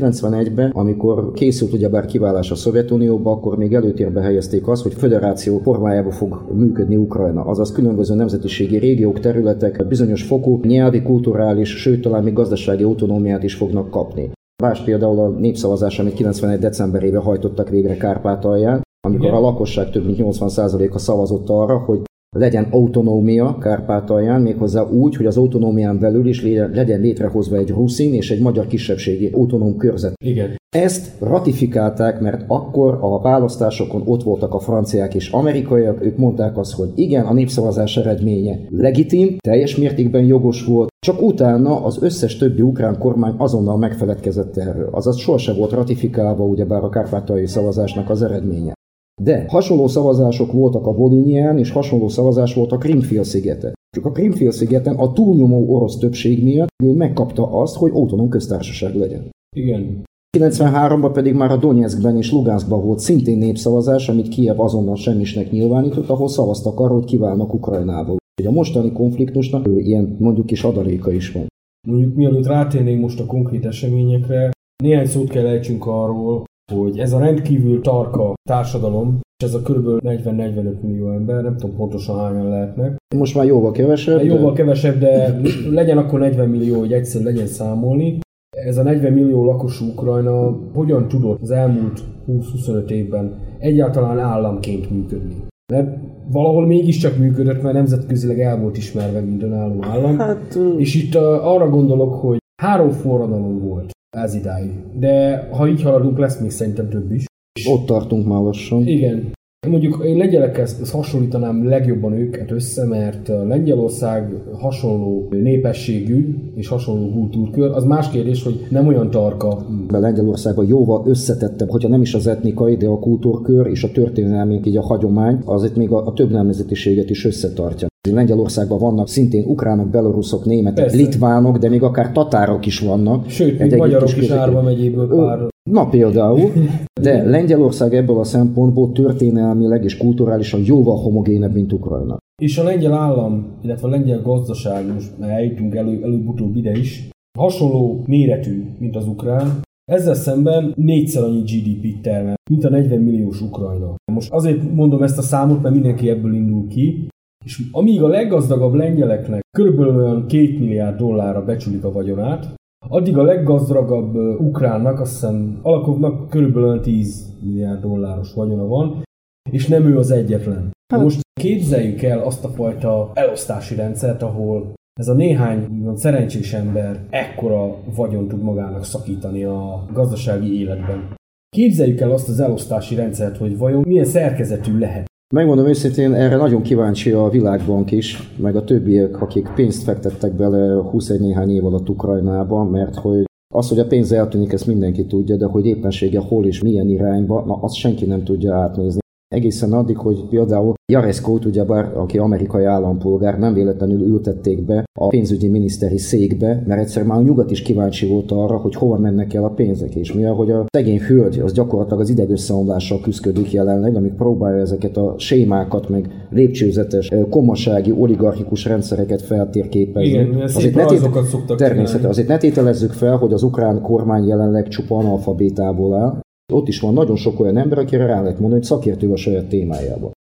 [0.00, 6.10] 91-ben, amikor készült ugyebár kiválás a Szovjetunióba, akkor még előtérbe helyezték azt, hogy föderáció formájába
[6.10, 12.32] fog működni Ukrajna, azaz különböző nemzetiségi régiók, területek bizonyos fokú nyelvi, kulturális, sőt talán még
[12.32, 14.30] gazdasági autonómiát is fognak kapni.
[14.62, 16.58] Lásd például a népszavazás, amit 91.
[16.58, 19.36] decemberében hajtottak végre Kárpátalján, amikor Igen.
[19.36, 22.00] a lakosság több mint 80%-a szavazott arra, hogy
[22.36, 28.30] legyen autonómia Kárpátalján, méghozzá úgy, hogy az autonómián belül is legyen létrehozva egy ruszin és
[28.30, 30.12] egy magyar kisebbségi autonóm körzet.
[30.24, 30.56] Igen.
[30.76, 36.72] Ezt ratifikálták, mert akkor a választásokon ott voltak a franciák és amerikaiak, ők mondták azt,
[36.72, 42.62] hogy igen, a népszavazás eredménye legitim, teljes mértékben jogos volt, csak utána az összes többi
[42.62, 44.88] ukrán kormány azonnal megfeledkezett erről.
[44.92, 48.72] Azaz sohasem volt ratifikálva ugyebár a kárpátaljai szavazásnak az eredménye.
[49.18, 53.72] De hasonló szavazások voltak a Volinián, és hasonló szavazás volt a Krimfél-szigeten.
[53.96, 59.30] Csak a Krimfél-szigeten a túlnyomó orosz többség miatt ő megkapta azt, hogy autonóm köztársaság legyen.
[59.56, 60.02] Igen.
[60.38, 66.08] 93-ban pedig már a Donetskben és Luganskban volt szintén népszavazás, amit Kiev azonnal semmisnek nyilvánított,
[66.08, 68.16] ahol szavaztak arra, hogy kiválnak Ukrajnából.
[68.40, 71.46] Ugye a mostani konfliktusnak ő, ilyen mondjuk is adaléka is van.
[71.88, 74.50] Mondjuk mielőtt rátérnénk most a konkrét eseményekre,
[74.82, 79.86] néhány szót kell ejtsünk arról, hogy ez a rendkívül tarka társadalom, és ez a kb.
[80.04, 84.98] 40-45 millió ember, nem tudom pontosan hányan lehetnek, Most már jóval kevesebb, de jóval kevesebb,
[84.98, 88.18] de legyen akkor 40 millió, hogy egyszer legyen számolni.
[88.56, 95.34] Ez a 40 millió lakosú Ukrajna hogyan tudott az elmúlt 20-25 évben egyáltalán államként működni?
[95.72, 95.98] Mert
[96.30, 100.18] valahol mégiscsak működött, mert nemzetközileg el volt ismerve, mint önálló állam.
[100.18, 104.70] Hát, És itt arra gondolok, hogy három forradalom volt ez idáig.
[104.98, 107.24] De ha így haladunk, lesz még szerintem több is.
[107.68, 108.86] ott tartunk már lassan.
[108.86, 109.36] Igen.
[109.66, 117.70] Mondjuk én lengyelekhez hasonlítanám legjobban őket össze, mert Lengyelország hasonló népességű és hasonló kultúrkör.
[117.70, 119.66] Az más kérdés, hogy nem olyan tarka.
[119.90, 124.60] Be Lengyelországban jóval összetettebb, hogyha nem is az etnikai, de a kultúrkör és a történelmi,
[124.64, 127.86] így a hagyomány, az itt még a, a több nemzetiséget is összetartja.
[128.10, 130.96] Lengyelországban vannak szintén ukránok, beloruszok, németek, Persze.
[130.96, 133.28] litvánok, de még akár tatárok is vannak.
[133.28, 134.30] Sőt, Egy még egész magyarok is.
[134.30, 135.38] Árva megyéből pár.
[135.70, 136.50] Na például,
[137.02, 142.16] de Lengyelország ebből a szempontból történelmileg és kulturálisan jóval homogénebb, mint Ukrajna.
[142.42, 147.08] És a lengyel állam, illetve a lengyel gazdaság, most már eljutunk elő, előbb-utóbb ide is,
[147.38, 153.40] hasonló méretű, mint az ukrán, ezzel szemben négyszer annyi GDP-t termel, mint a 40 milliós
[153.40, 153.94] Ukrajna.
[154.12, 157.08] Most azért mondom ezt a számot, mert mindenki ebből indul ki,
[157.48, 162.54] és amíg a leggazdagabb lengyeleknek körülbelül olyan 2 milliárd dollárra becsülik a vagyonát,
[162.88, 169.02] addig a leggazdagabb ukránnak, azt hiszem Alakovnak körülbelül olyan 10 milliárd dolláros vagyona van,
[169.50, 170.70] és nem ő az egyetlen.
[170.92, 171.02] Hát.
[171.02, 177.76] Most képzeljük el azt a fajta elosztási rendszert, ahol ez a néhány szerencsés ember ekkora
[177.96, 181.14] vagyon tud magának szakítani a gazdasági életben.
[181.56, 185.06] Képzeljük el azt az elosztási rendszert, hogy vajon milyen szerkezetű lehet.
[185.34, 190.82] Megmondom őszintén, erre nagyon kíváncsi a világbank is, meg a többiek, akik pénzt fektettek bele
[190.82, 195.36] 21 néhány év alatt Ukrajnába, mert hogy az, hogy a pénz eltűnik, ezt mindenki tudja,
[195.36, 199.00] de hogy éppensége hol és milyen irányba, na azt senki nem tudja átnézni.
[199.34, 205.48] Egészen addig, hogy például Jareszkót, ugyebár, aki amerikai állampolgár, nem véletlenül ültették be a pénzügyi
[205.48, 209.44] miniszteri székbe, mert egyszer már a nyugat is kíváncsi volt arra, hogy hova mennek el
[209.44, 214.12] a pénzek, és mivel hogy a szegény hölgy az gyakorlatilag az idegösszeomlással küzdik jelenleg, amik
[214.12, 220.08] próbálja ezeket a sémákat, meg lépcsőzetes, komasági, oligarchikus rendszereket feltérképezni.
[220.08, 224.96] Igen, szép ne tét- Természetesen, azért ne tételezzük fel, hogy az ukrán kormány jelenleg csupa
[224.96, 226.18] analfabétából áll.
[226.52, 229.48] Ott is van nagyon sok olyan ember, akire rá lehet mondani, hogy szakértő a saját
[229.48, 230.12] témájában.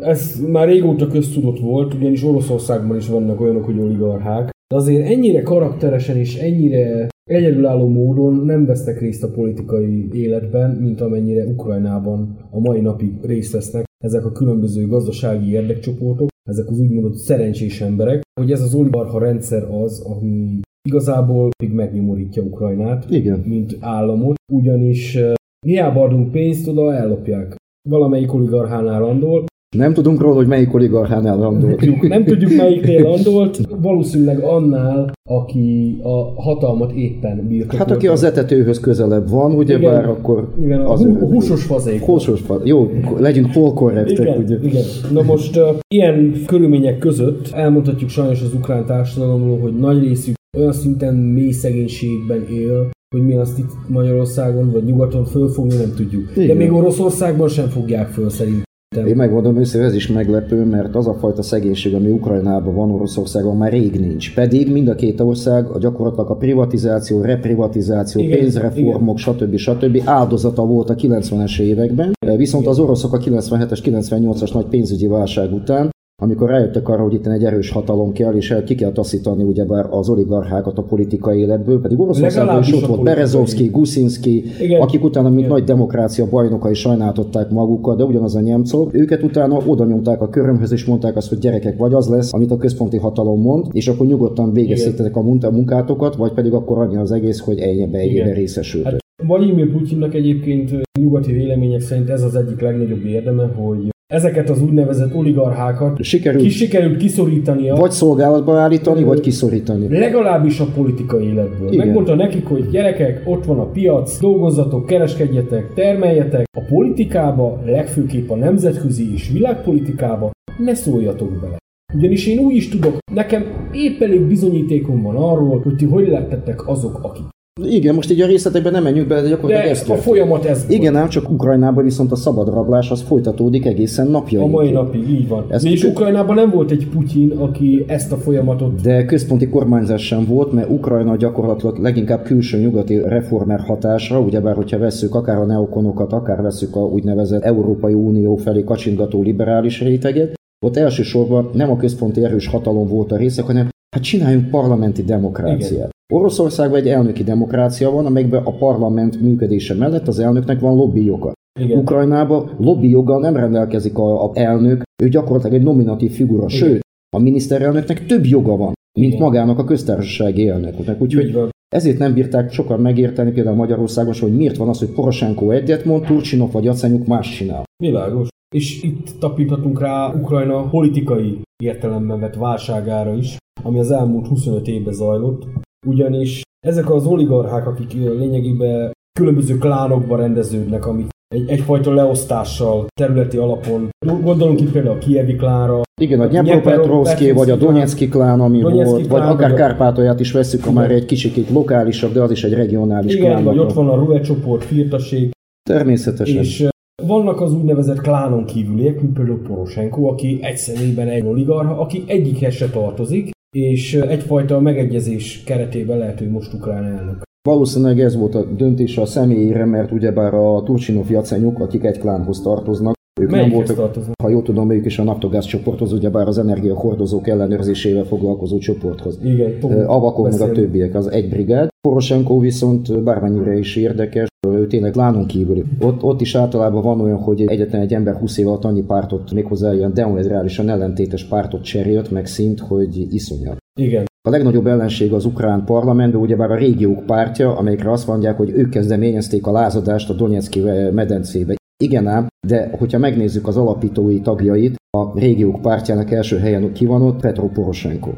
[0.00, 4.50] Ez már régóta köztudott volt, ugyanis Oroszországban is vannak olyanok, hogy oligarchák.
[4.74, 11.00] De azért ennyire karakteresen és ennyire egyedülálló módon nem vesznek részt a politikai életben, mint
[11.00, 17.16] amennyire Ukrajnában a mai napig részt vesznek ezek a különböző gazdasági érdekcsoportok, ezek az úgymondott
[17.16, 23.38] szerencsés emberek, hogy ez az oligarcha rendszer az, ami igazából még megnyomorítja Ukrajnát, Igen.
[23.38, 25.18] mint államot, ugyanis
[25.66, 27.56] hiába adunk pénzt oda, ellopják.
[27.88, 29.44] Valamelyik oligarchánál landol,
[29.76, 36.42] Nem tudunk róla, hogy melyik oligarchánál tudjuk, nem tudjuk melyiknél landolt, valószínűleg annál, aki a
[36.42, 37.76] hatalmat éppen birtokolta.
[37.84, 39.92] Hát aki az etetőhöz közelebb van, ugye Igen.
[39.92, 42.00] bár akkor Igen, a az hú- húsos fazék.
[42.00, 42.66] Húsos fazék.
[42.66, 44.56] Jó, legyünk polkorrektek, Igen, ugye.
[44.62, 44.82] igen.
[45.12, 45.62] Na most uh,
[45.94, 52.46] ilyen körülmények között elmondhatjuk sajnos az ukrán társadalomról, hogy nagy részük olyan szinten mély szegénységben
[52.50, 56.32] él, hogy mi azt itt Magyarországon vagy nyugaton fölfogni nem tudjuk.
[56.34, 56.56] De Igen.
[56.56, 58.62] még Oroszországban sem fogják föl szerintem.
[59.06, 63.56] Én megmondom őszintén, ez is meglepő, mert az a fajta szegénység, ami Ukrajnában van, Oroszországban
[63.56, 64.34] már rég nincs.
[64.34, 69.56] Pedig mind a két ország a gyakorlatilag a privatizáció, reprivatizáció, Igen, pénzreformok, stb.
[69.56, 70.02] stb.
[70.04, 72.12] áldozata volt a 90-es években.
[72.36, 75.90] Viszont az oroszok a 97-es, 98-as nagy pénzügyi válság után
[76.22, 80.08] amikor rájöttek arra, hogy itt egy erős hatalom kell, és ki kell taszítani ugyebár az
[80.08, 83.02] oligarchákat a politikai életből, pedig Oroszországban is ott volt.
[83.02, 84.80] Berezovszki, Guszинski, Igen.
[84.80, 85.50] akik utána, mint Igen.
[85.50, 90.72] nagy demokrácia bajnokai sajnáltatták magukat, de ugyanaz a Nemcov, őket utána oda nyomták a körömhöz,
[90.72, 94.06] és mondták azt, hogy gyerekek, vagy az lesz, amit a központi hatalom mond, és akkor
[94.06, 98.34] nyugodtan végeztétek a munkátokat, vagy pedig akkor annyi az egész, hogy ennyibe egyébe Igen.
[98.34, 98.90] részesültek.
[98.92, 104.62] Hát Vladimir Putyinnak egyébként nyugati vélemények szerint ez az egyik legnagyobb érdeme, hogy ezeket az
[104.62, 109.98] úgynevezett oligarchákat Sikerült ki sikerült kiszorítania, vagy szolgálatba állítani, vagy kiszorítani.
[109.98, 111.72] legalábbis a politikai életből.
[111.72, 111.86] Igen.
[111.86, 116.44] Megmondta nekik, hogy gyerekek, ott van a piac, dolgozzatok, kereskedjetek, termeljetek.
[116.58, 121.56] A politikába, legfőképp a nemzetközi és világpolitikába ne szóljatok bele.
[121.94, 126.68] Ugyanis én úgy is tudok, nekem épp elég bizonyítékom van arról, hogy ti hogy lettetek
[126.68, 127.24] azok, akik.
[127.60, 130.64] Igen, most így a részletekben nem menjünk bele, de De gyakorlatilag ez a folyamat ez.
[130.68, 134.54] Igen, ám csak Ukrajnában viszont a szabad rablás az folytatódik egészen A napjainkig.
[134.54, 135.44] mai napig így van.
[135.48, 140.24] Ezt És Ukrajnában nem volt egy Putyin, aki ezt a folyamatot De központi kormányzás sem
[140.26, 146.12] volt, mert Ukrajna gyakorlatilag leginkább külső nyugati reformer hatásra, ugyebár, hogyha vesszük akár a neokonokat,
[146.12, 150.34] akár vesszük a úgynevezett Európai Unió felé kacsingató liberális réteget,
[150.66, 155.70] ott elsősorban nem a központi erős hatalom volt a része, hanem hát csináljunk parlamenti demokráciát.
[155.70, 155.90] Igen.
[156.12, 161.32] Oroszországban egy elnöki demokrácia van, amelyben a parlament működése mellett az elnöknek van lobby joga.
[161.60, 161.78] Igen.
[161.78, 166.56] Ukrajnában lobby joggal nem rendelkezik a, a elnök, ő gyakorlatilag egy nominatív figura, Igen.
[166.56, 166.80] sőt,
[167.16, 169.24] a miniszterelnöknek több joga van, mint Igen.
[169.24, 171.00] magának a köztársasági elnöknek.
[171.00, 171.38] Úgyhogy
[171.74, 176.04] ezért nem bírták sokan megérteni például Magyarországon, hogy miért van az, hogy Poroshenko egyet mond,
[176.04, 177.62] Turcsinov vagy Jacenyuk más csinál.
[177.82, 178.28] Világos.
[178.54, 184.94] És itt tapinthatunk rá Ukrajna politikai értelemben vett válságára is, ami az elmúlt 25 évben
[184.94, 185.46] zajlott.
[185.86, 193.88] Ugyanis ezek az oligarchák, akik lényegében különböző klánokba rendeződnek, amik egy, egyfajta leosztással, területi alapon.
[194.22, 197.56] Gondolunk itt például a Kievi klánra, Igen, a Dnyepropetrovszki vagy a.
[197.56, 201.04] Donetszki klán, ami Donetszki volt, klán, vagy akár a- Kárpátalját is veszük, ha már egy
[201.04, 203.44] kicsit lokálisabb, de az is egy regionális igen, klán.
[203.44, 205.30] vagy ott van a Rue csoport, Firtaség,
[205.70, 206.36] Természetesen.
[206.42, 206.68] És
[207.02, 212.54] vannak az úgynevezett klánon kívüliek, mint például Poroshenko, aki egy személyben egy oligarha, aki egyikhez
[212.54, 217.22] se tartozik, és egyfajta megegyezés keretében lehet, hogy most ukrán elnök.
[217.48, 222.42] Valószínűleg ez volt a döntés a személyére, mert ugyebár a Turcsinov Jacenyuk, akik egy klánhoz
[222.42, 227.28] tartoznak, ők nem voltak, ha jól tudom, ők is a Naftogaz csoporthoz, ugyebár az energiahordozók
[227.28, 229.18] ellenőrzésével foglalkozó csoporthoz.
[229.24, 231.68] Igen, Tom, Ö, Avakov meg a többiek, az egy brigád.
[231.80, 235.64] Poroshenko viszont bármennyire is érdekes, ő tényleg lánon kívüli.
[235.80, 239.32] Ott, ott is általában van olyan, hogy egyetlen egy ember 20 év alatt annyi pártot,
[239.32, 243.56] méghozzá ilyen demonetrálisan ellentétes pártot cserélt, meg szint, hogy iszonyat.
[243.80, 248.50] Igen, A legnagyobb ellenség az ukrán parlamentben, ugyebár a régiók pártja, amelyikre azt mondják, hogy
[248.50, 250.60] ők kezdeményezték a lázadást a Donetszki
[250.92, 251.54] medencébe.
[251.82, 257.02] Igen ám, de hogyha megnézzük az alapítói tagjait, a régiók pártjának első helyen ki van
[257.02, 258.10] ott Petro Poroshenko.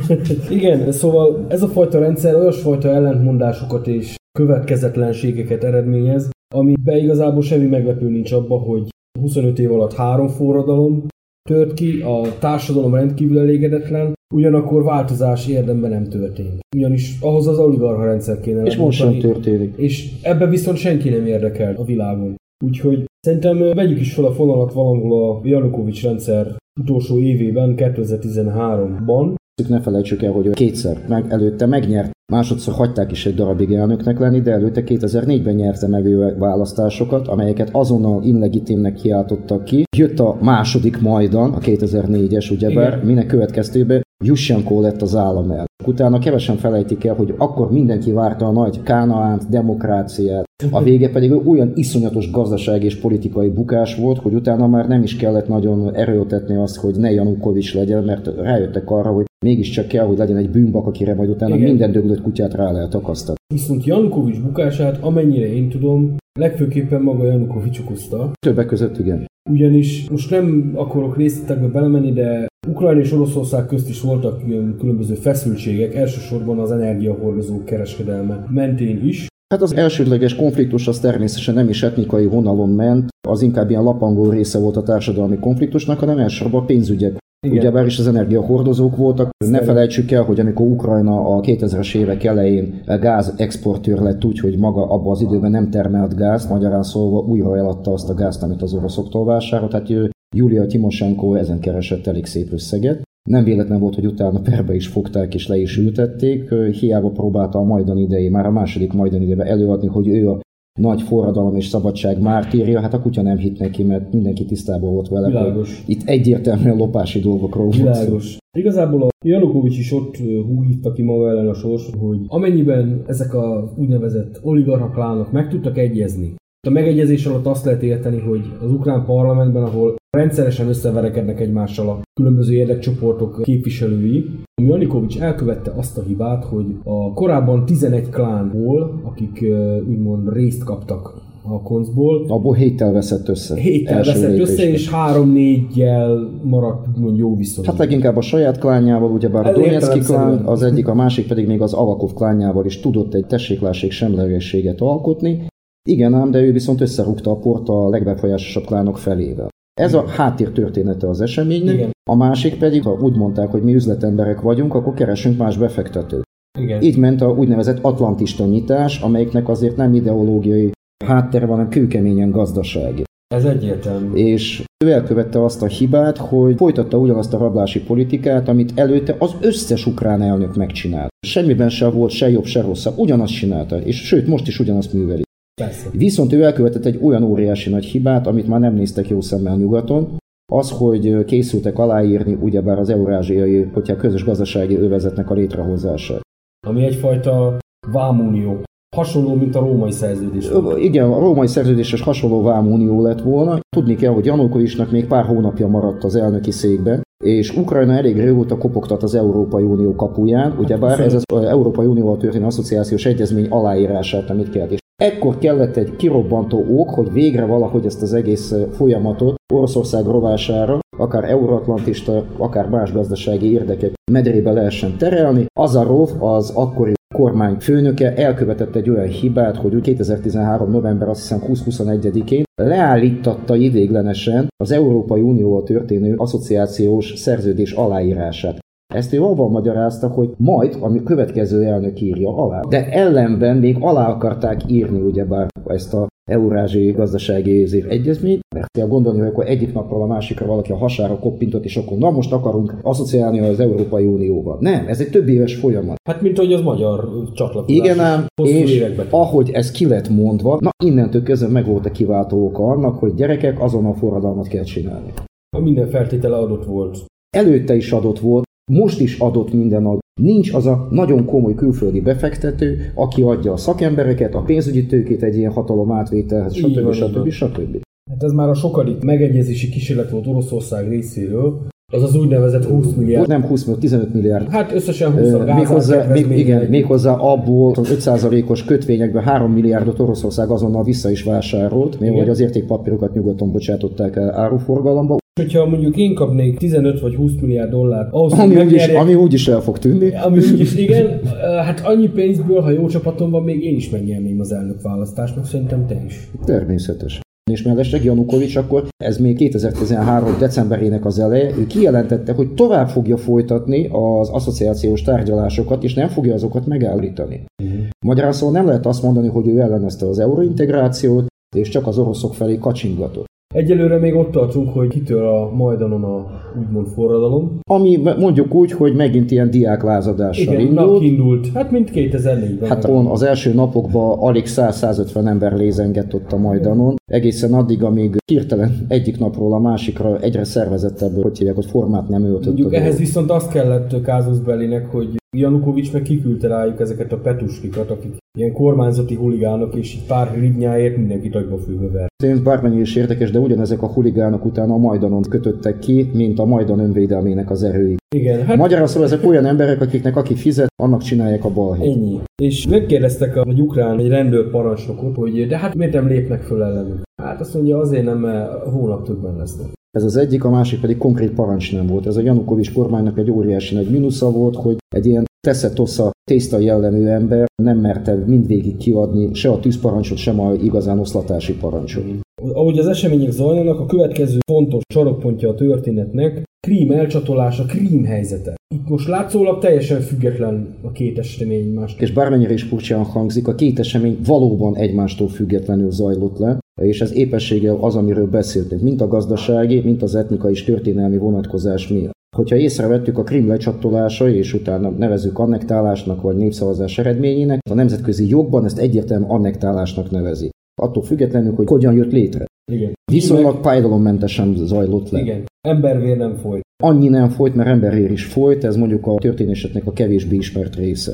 [0.58, 8.08] igen, szóval ez a fajta rendszer olyasfajta ellentmondásokat és következetlenségeket eredményez, amiben igazából semmi meglepő
[8.08, 8.88] nincs abba, hogy
[9.20, 11.06] 25 év alatt három forradalom
[11.48, 16.60] tört ki, a társadalom rendkívül elégedetlen, ugyanakkor változás érdemben nem történt.
[16.76, 19.74] Ugyanis ahhoz az oligarcha rendszer kéne És most sem történik.
[19.76, 22.34] És ebben viszont senki nem érdekel a világon.
[22.64, 29.34] Úgyhogy szerintem vegyük is fel a fonalat valahol a Janukovics rendszer utolsó évében, 2013-ban.
[29.68, 34.40] Ne felejtsük el, hogy kétszer meg, előtte megnyert, másodszor hagyták is egy darabig elnöknek lenni,
[34.40, 39.82] de előtte 2004-ben nyerte meg ő választásokat, amelyeket azonnal illegitimnek kiáltottak ki.
[39.96, 43.06] Jött a második Majdan, a 2004-es ugyebár, Igen.
[43.06, 45.66] minek következtében Jussenko lett az államelnök.
[45.86, 51.46] Utána kevesen felejtik el, hogy akkor mindenki várta a nagy Kánaánt, demokráciát, a vége pedig
[51.46, 56.56] olyan iszonyatos gazdasági és politikai bukás volt, hogy utána már nem is kellett nagyon erőltetni
[56.56, 60.86] azt, hogy ne Janukovics legyen, mert rájöttek arra, hogy mégiscsak kell, hogy legyen egy bűnbak,
[60.86, 61.68] akire majd utána Igen.
[61.68, 63.36] minden döglött kutyát rá lehet akasztani.
[63.54, 68.30] Viszont Janukovics bukását, amennyire én tudom, legfőképpen maga Janukovics okozta.
[68.46, 69.26] Többek között igen.
[69.50, 74.42] ugyanis most nem akarok részletekbe belemenni, de Ukrajna és Oroszország közt is voltak
[74.78, 79.26] különböző feszültségek, elsősorban az energiahordozók kereskedelme mentén is.
[79.54, 84.30] Hát az elsődleges konfliktus az természetesen nem is etnikai vonalon ment, az inkább ilyen lapangó
[84.30, 87.16] része volt a társadalmi konfliktusnak, hanem elsősorban a pénzügyek.
[87.46, 87.58] Igen.
[87.58, 89.30] Ugyebár is az energiahordozók voltak.
[89.46, 94.58] Ne felejtsük el, hogy amikor Ukrajna a 2000-es évek elején gáz exportőr lett úgy, hogy
[94.58, 98.62] maga abban az időben nem termelt gázt, magyarán szólva újra eladta azt a gázt, amit
[98.62, 99.70] az oroszoktól vásárolt.
[99.70, 103.02] Tehát Julia Timoshenko ezen keresett elég szép összeget.
[103.30, 106.54] Nem véletlen volt, hogy utána perbe is fogták és le is ültették.
[106.54, 110.40] Hiába próbálta a Majdan idején, már a második Majdan idejében előadni, hogy ő a
[110.80, 115.08] nagy forradalom és szabadság mártírja, hát a kutya nem hitt neki, mert mindenki tisztában volt
[115.08, 115.82] vele, Világos.
[115.86, 118.36] itt egyértelműen lopási dolgokról volt Világos.
[118.58, 123.72] Igazából a Janukovics is ott húhívta ki maga ellen a sors, hogy amennyiben ezek a
[123.76, 126.34] úgynevezett oligarcha klánok meg tudtak egyezni,
[126.66, 132.00] a megegyezés alatt azt lehet érteni, hogy az ukrán parlamentben, ahol rendszeresen összeverekednek egymással a
[132.14, 134.24] különböző érdekcsoportok képviselői,
[134.62, 139.44] Janikovics elkövette azt a hibát, hogy a korábban 11 klánból, akik
[139.88, 142.24] úgymond részt kaptak a koncból.
[142.28, 143.54] Abból héttel veszett össze.
[143.54, 147.64] Héttel veszett össze, és három-négyel maradt úgymond jó viszony.
[147.64, 151.60] Hát leginkább a saját klánjával, ugyebár a Donetszki klán, az egyik, a másik pedig még
[151.60, 155.50] az Avakov klánjával is tudott egy tessékláség semlegességet alkotni,
[155.88, 159.48] igen ám, de ő viszont összerúgta a port a legbefolyásosabb klánok felével.
[159.80, 161.90] Ez a háttér története az eseménynek, Igen.
[162.10, 166.22] a másik pedig, ha úgy mondták, hogy mi üzletemberek vagyunk, akkor keresünk más befektetőt.
[166.58, 166.82] Igen.
[166.82, 170.70] Így ment a úgynevezett atlantista nyitás, amelyiknek azért nem ideológiai
[171.04, 173.02] háttere van, hanem kőkeményen gazdasági.
[173.34, 174.14] Ez egyértelmű.
[174.14, 179.34] És ő elkövette azt a hibát, hogy folytatta ugyanazt a rablási politikát, amit előtte az
[179.40, 181.10] összes ukrán elnök megcsinált.
[181.26, 185.22] Semmiben sem volt se jobb, se rosszabb, ugyanazt csinálta, és sőt, most is ugyanazt műveli.
[185.64, 185.88] Persze.
[185.92, 190.16] Viszont ő elkövetett egy olyan óriási nagy hibát, amit már nem néztek jó szemmel nyugaton,
[190.52, 196.20] az, hogy készültek aláírni ugyebár az eurázsiai, hogyha közös gazdasági övezetnek a létrehozása.
[196.66, 197.58] Ami egyfajta
[197.92, 198.60] vámunió.
[198.96, 200.50] Hasonló, mint a római szerződés.
[200.76, 203.60] Igen, a római szerződéses hasonló vámunió lett volna.
[203.76, 208.58] Tudni kell, hogy Janukovicsnak még pár hónapja maradt az elnöki székben, és Ukrajna elég régóta
[208.58, 214.54] kopogtat az Európai Unió kapuján, ugyebár ez az Európai Unióval történő asszociációs egyezmény aláírását, amit.
[214.54, 220.78] És Ekkor kellett egy kirobbantó ok, hogy végre valahogy ezt az egész folyamatot Oroszország rovására,
[220.98, 225.46] akár euroatlantista, akár más gazdasági érdekek medrébe lehessen terelni.
[225.52, 230.70] Azarov, az akkori kormány főnöke elkövetett egy olyan hibát, hogy 2013.
[230.70, 238.61] november azt hiszem 20-21-én leállítatta idéglenesen az Európai Unióval történő asszociációs szerződés aláírását.
[238.94, 242.60] Ezt ő avval magyarázta, hogy majd, ami következő elnök írja alá.
[242.68, 248.86] De ellenben még alá akarták írni ugyebár ezt a Eurázsiai Gazdasági Érzék Egyezményt, mert kell
[248.86, 252.32] gondolni, hogy akkor egyik napról a másikra valaki a hasára koppintott, és akkor na most
[252.32, 254.56] akarunk asszociálni az Európai Unióval.
[254.60, 255.96] Nem, ez egy több éves folyamat.
[256.08, 257.76] Hát mint hogy az magyar csatlakozás.
[257.76, 259.06] Igen ám, és években.
[259.10, 263.14] ahogy ez ki lett mondva, na innentől kezdve meg volt a kiváltó oka annak, hogy
[263.14, 265.12] gyerekek azon a forradalmat kell csinálni.
[265.56, 267.04] A minden feltétele adott volt.
[267.36, 269.98] Előtte is adott volt, most is adott minden ad.
[270.20, 275.36] Nincs az a nagyon komoly külföldi befektető, aki adja a szakembereket, a pénzügyi tőkét egy
[275.36, 276.92] ilyen hatalom átvételhez, stb.
[276.92, 277.30] stb.
[277.30, 277.82] stb.
[278.10, 281.60] Hát ez már a sokadik megegyezési kísérlet volt Oroszország részéről,
[281.92, 283.28] az az úgynevezett 20 milliárd.
[283.28, 284.48] Nem 20 milliárd, 15 milliárd.
[284.48, 290.84] Hát összesen 20 uh, méghozzá, még, igen, méghozzá abból 5%-os kötvényekben 3 milliárdot Oroszország azonnal
[290.84, 295.16] vissza is vásárolt, még hogy az értékpapírokat nyugaton bocsátották el áruforgalomba.
[295.40, 299.32] Hogyha mondjuk én kapnék 15 vagy 20 milliárd dollárt, ahhoz, ami, úgy is, ami úgy
[299.32, 300.16] is el fog tűnni.
[300.16, 301.20] Ami úgy is, igen.
[301.64, 305.44] Hát annyi pénzből, ha jó csapatom van, még én is megnyerném az elnök választást, meg
[305.44, 306.30] szerintem te is.
[306.44, 307.20] Természetes.
[307.50, 310.36] És mellesleg Janukovics akkor, ez még 2013.
[310.38, 316.34] decemberének az eleje, ő kijelentette, hogy tovább fogja folytatni az asszociációs tárgyalásokat, és nem fogja
[316.34, 317.44] azokat megállítani.
[317.62, 317.78] Uh-huh.
[318.06, 321.26] Magyarán szóval nem lehet azt mondani, hogy ő ellenezte az eurointegrációt,
[321.56, 323.30] és csak az oroszok felé kacsingatott.
[323.52, 326.26] Egyelőre még ott tartunk, hogy kitől a Majdanon a
[326.58, 327.60] úgymond forradalom.
[327.64, 331.02] Ami mondjuk úgy, hogy megint ilyen diáklázadással Igen, indult.
[331.02, 331.48] indult.
[331.54, 332.68] Hát mint 2004-ben.
[332.68, 336.94] Hát on, az első napokban alig 100-150 ember lézengett ott a Majdanon.
[337.04, 342.24] Egészen addig, amíg hirtelen egyik napról a másikra egyre szervezettebb, hogy hívják, hogy formát nem
[342.24, 342.44] öltött.
[342.44, 347.90] Mondjuk ehhez viszont azt kellett Kázusz Belinek, hogy Janukovics meg kiküldte rájuk ezeket a petuskikat,
[347.90, 352.06] akik ilyen kormányzati huligánok, és így pár rivnyáért mindenkit agyba fülbe ver.
[352.16, 356.44] Szerint bármennyi is érdekes, de ugyanezek a huligánok utána a Majdanon kötöttek ki, mint a
[356.44, 357.96] Majdan önvédelmének az erői.
[358.14, 361.96] Igen, hát Magyarul szóval ezek olyan emberek, akiknek aki fizet, annak csinálják a balhét.
[361.96, 362.20] ennyi.
[362.42, 367.02] És megkérdeztek a, egy ukrán, egy rendőrparancsnokot, hogy de hát miért nem lépnek föl ellenük?
[367.22, 369.66] Hát azt mondja, azért nem, mert hónap többen lesznek.
[369.96, 372.06] Ez az egyik, a másik pedig konkrét parancs nem volt.
[372.06, 377.06] Ez a Janukovics kormánynak egy óriási nagy minusza volt, hogy egy ilyen tesze-tosza tészta jellemű
[377.06, 382.04] ember nem merte mindvégig kiadni se a tűzparancsot, sem a igazán oszlatási parancsot.
[382.50, 388.54] Ahogy az események zajlanak, a következő fontos sarokpontja a történetnek Krím elcsatolása, Krím helyzete.
[388.74, 391.96] Itt most látszólag teljesen független a két esemény más.
[391.98, 397.14] És bármennyire is furcsán hangzik, a két esemény valóban egymástól függetlenül zajlott le, és ez
[397.14, 402.12] épességgel az, amiről beszéltünk, mint a gazdasági, mint az etnikai és történelmi vonatkozás miatt.
[402.36, 408.64] Hogyha észrevettük a Krim lecsatolása, és utána nevezük annektálásnak vagy népszavazás eredményének, a nemzetközi jogban
[408.64, 410.50] ezt egyértelműen annektálásnak nevezi.
[410.82, 412.46] Attól függetlenül, hogy hogyan jött létre.
[412.72, 412.92] Igen.
[413.12, 415.20] Viszonylag fájdalommentesen zajlott le.
[415.20, 415.44] Igen.
[415.68, 416.62] Embervér nem folyt.
[416.82, 421.12] Annyi nem folyt, mert emberér is folyt, ez mondjuk a történéseknek a kevésbé ismert része.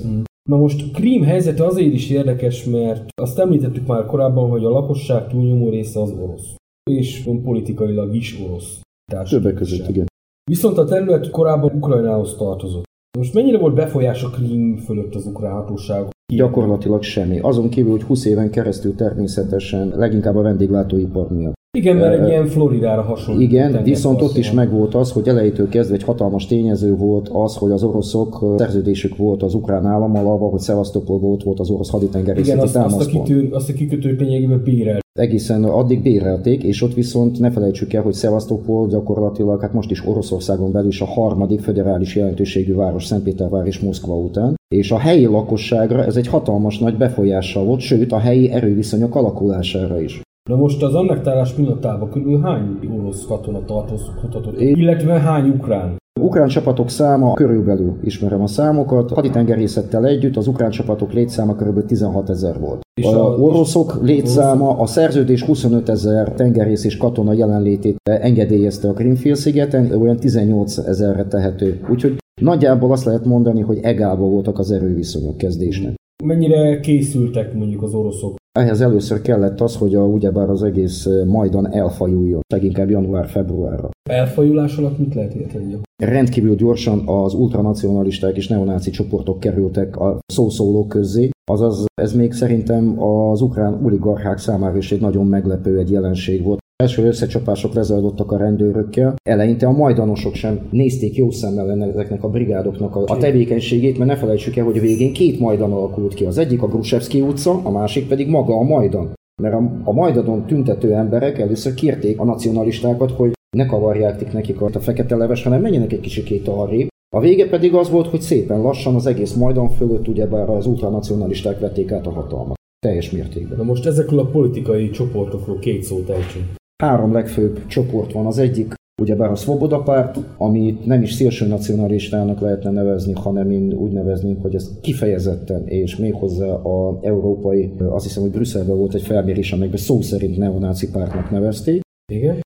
[0.48, 5.28] Na most Krím helyzete azért is érdekes, mert azt említettük már korábban, hogy a lakosság
[5.28, 6.54] túlnyomó része az orosz.
[6.90, 8.80] És politikailag is orosz.
[9.28, 10.06] Többek között, igen.
[10.50, 12.84] Viszont a terület korábban Ukrajnához tartozott.
[13.18, 16.10] Most mennyire volt befolyás a Krím fölött az ukrán hatóságok?
[16.34, 17.38] Gyakorlatilag semmi.
[17.38, 21.56] Azon kívül, hogy 20 éven keresztül természetesen leginkább a vendéglátóipar miatt.
[21.78, 23.40] Igen, mert egy ilyen Floridára hasonló.
[23.40, 27.70] Igen, viszont ott is megvolt az, hogy elejétől kezdve egy hatalmas tényező volt az, hogy
[27.70, 32.00] az oroszok szerződésük volt az ukrán állammal, avval, hogy Szevasztopol volt, volt az orosz Igen,
[32.00, 34.98] haditengerészeti azt, azt, a kitűr, azt a kikötőt lényegében bérel.
[35.18, 40.06] Egészen addig bérelték, és ott viszont ne felejtsük el, hogy Szevasztopol gyakorlatilag, hát most is
[40.06, 45.24] Oroszországon belül is a harmadik föderális jelentőségű város Szentpétervár és Moszkva után, és a helyi
[45.24, 50.20] lakosságra ez egy hatalmas nagy befolyással volt, sőt a helyi erőviszonyok alakulására is.
[50.50, 55.96] Na most az annektálás pillanatában körül hány orosz katona tartózkodhatott, illetve hány ukrán?
[56.20, 59.10] Ukrán csapatok száma körülbelül ismerem a számokat.
[59.10, 61.86] Haditengerészettel együtt az ukrán csapatok létszáma kb.
[61.86, 62.80] 16 ezer volt.
[63.00, 68.92] És A a- oroszok létszáma, a szerződés 25 ezer tengerész és katona jelenlétét engedélyezte a
[68.92, 71.80] Krimfélszigeten, olyan 18 ezerre tehető.
[71.90, 75.94] Úgyhogy nagyjából azt lehet mondani, hogy egálba voltak az erőviszonyok kezdésnek.
[76.24, 78.36] Mennyire készültek mondjuk az oroszok?
[78.58, 83.90] Ehhez először kellett az, hogy a, ugyebár az egész Majdan elfajuljon, leginkább január-februárra.
[84.10, 85.76] Elfajulás alatt mit lehet érteni?
[86.02, 93.02] Rendkívül gyorsan az ultranacionalisták és neonáci csoportok kerültek a szószólók közé, azaz ez még szerintem
[93.02, 96.58] az ukrán oligarchák számára is egy nagyon meglepő egy jelenség volt.
[96.82, 99.14] Első összecsapások lezajlottak a rendőrökkel.
[99.22, 104.16] Eleinte a majdanosok sem nézték jó szemmel ezeknek a brigádoknak a, a tevékenységét, mert ne
[104.16, 106.24] felejtsük el, hogy végén két majdan alakult ki.
[106.24, 109.12] Az egyik a Grusevski utca, a másik pedig maga a majdan.
[109.42, 114.80] Mert a, a Majdanon tüntető emberek először kérték a nacionalistákat, hogy ne kavarják nekik a
[114.80, 116.88] fekete leves, hanem menjenek egy kicsikét arrébb.
[117.16, 121.58] A vége pedig az volt, hogy szépen lassan az egész Majdan fölött ugyebár az ultranacionalisták
[121.58, 122.56] vették át a hatalmat.
[122.86, 123.56] Teljes mértékben.
[123.56, 126.56] Na most ezekről a politikai csoportokról két szót ejtsünk.
[126.82, 128.26] Három legfőbb csoport van.
[128.26, 133.72] Az egyik ugyebár a Svoboda párt, amit nem is szélső nacionalistának lehetne nevezni, hanem én
[133.72, 139.02] úgy nevezném, hogy ez kifejezetten, és méghozzá a európai, azt hiszem, hogy Brüsszelben volt egy
[139.02, 141.80] felmérés, amelyben szó szerint neonáci pártnak nevezték.
[142.12, 142.40] Igen?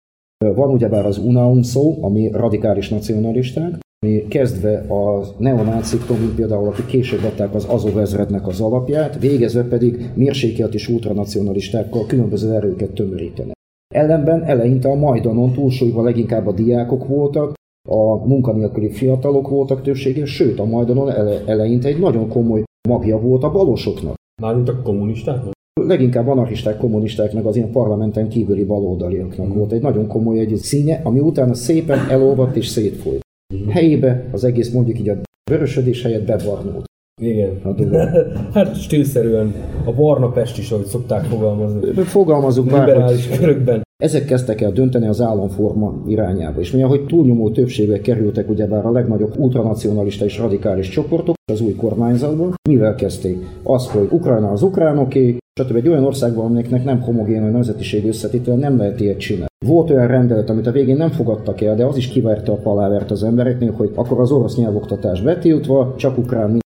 [0.54, 7.24] Van ugyebár az UNAUNSO, ami radikális nacionalisták, ami kezdve a neonáciktól, mint például, akik később
[7.24, 13.60] adták az Azov ezrednek az alapját, végezve pedig mérsékelt és ultranacionalistákkal különböző erőket tömörítenek.
[13.92, 17.52] Ellenben eleinte a Majdanon túlsúlyban leginkább a diákok voltak,
[17.88, 23.42] a munkanélküli fiatalok voltak többsége, sőt a Majdanon ele- eleinte egy nagyon komoly magja volt
[23.42, 24.14] a balosoknak.
[24.42, 25.52] Mármint a kommunistáknak?
[25.80, 31.00] Leginkább anarchisták, kommunisták, meg az ilyen parlamenten kívüli baloldaliaknak volt egy nagyon komoly egy színe,
[31.04, 33.20] ami utána szépen elolvadt és szétfolyt.
[33.68, 35.16] Helyébe az egész mondjuk így a
[35.50, 36.84] vörösödés helyett bebarnult.
[37.22, 37.60] Igen.
[37.64, 37.74] A
[38.54, 39.54] hát stílszerűen
[39.84, 42.02] a barna pest is, ahogy szokták fogalmazni.
[42.02, 43.82] Fogalmazunk már, Liberális hogy körökben.
[44.02, 46.60] ezek kezdtek el dönteni az államforma irányába.
[46.60, 51.74] És mi, ahogy túlnyomó többségbe kerültek ugyebár a legnagyobb ultranacionalista és radikális csoportok az új
[51.74, 53.38] kormányzatban, mivel kezdték?
[53.62, 55.76] Az, hogy Ukrajna az ukránoké, stb.
[55.76, 59.50] egy olyan országban, aminek nem homogén a nemzetiség összetétel, nem lehet ilyet csinálni.
[59.66, 63.10] Volt olyan rendelet, amit a végén nem fogadtak el, de az is kiverte a palávert
[63.10, 66.60] az embereknél, hogy akkor az orosz nyelvoktatás betiltva, csak ukrán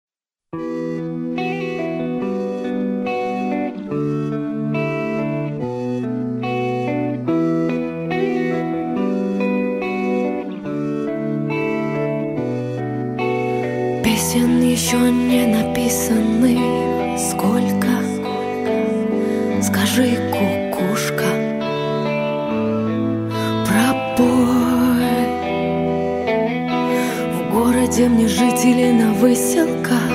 [27.96, 30.10] Городе мне жить или на выселках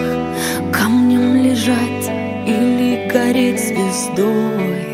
[0.71, 2.11] Камнем лежать
[2.45, 4.90] или гореть Звездой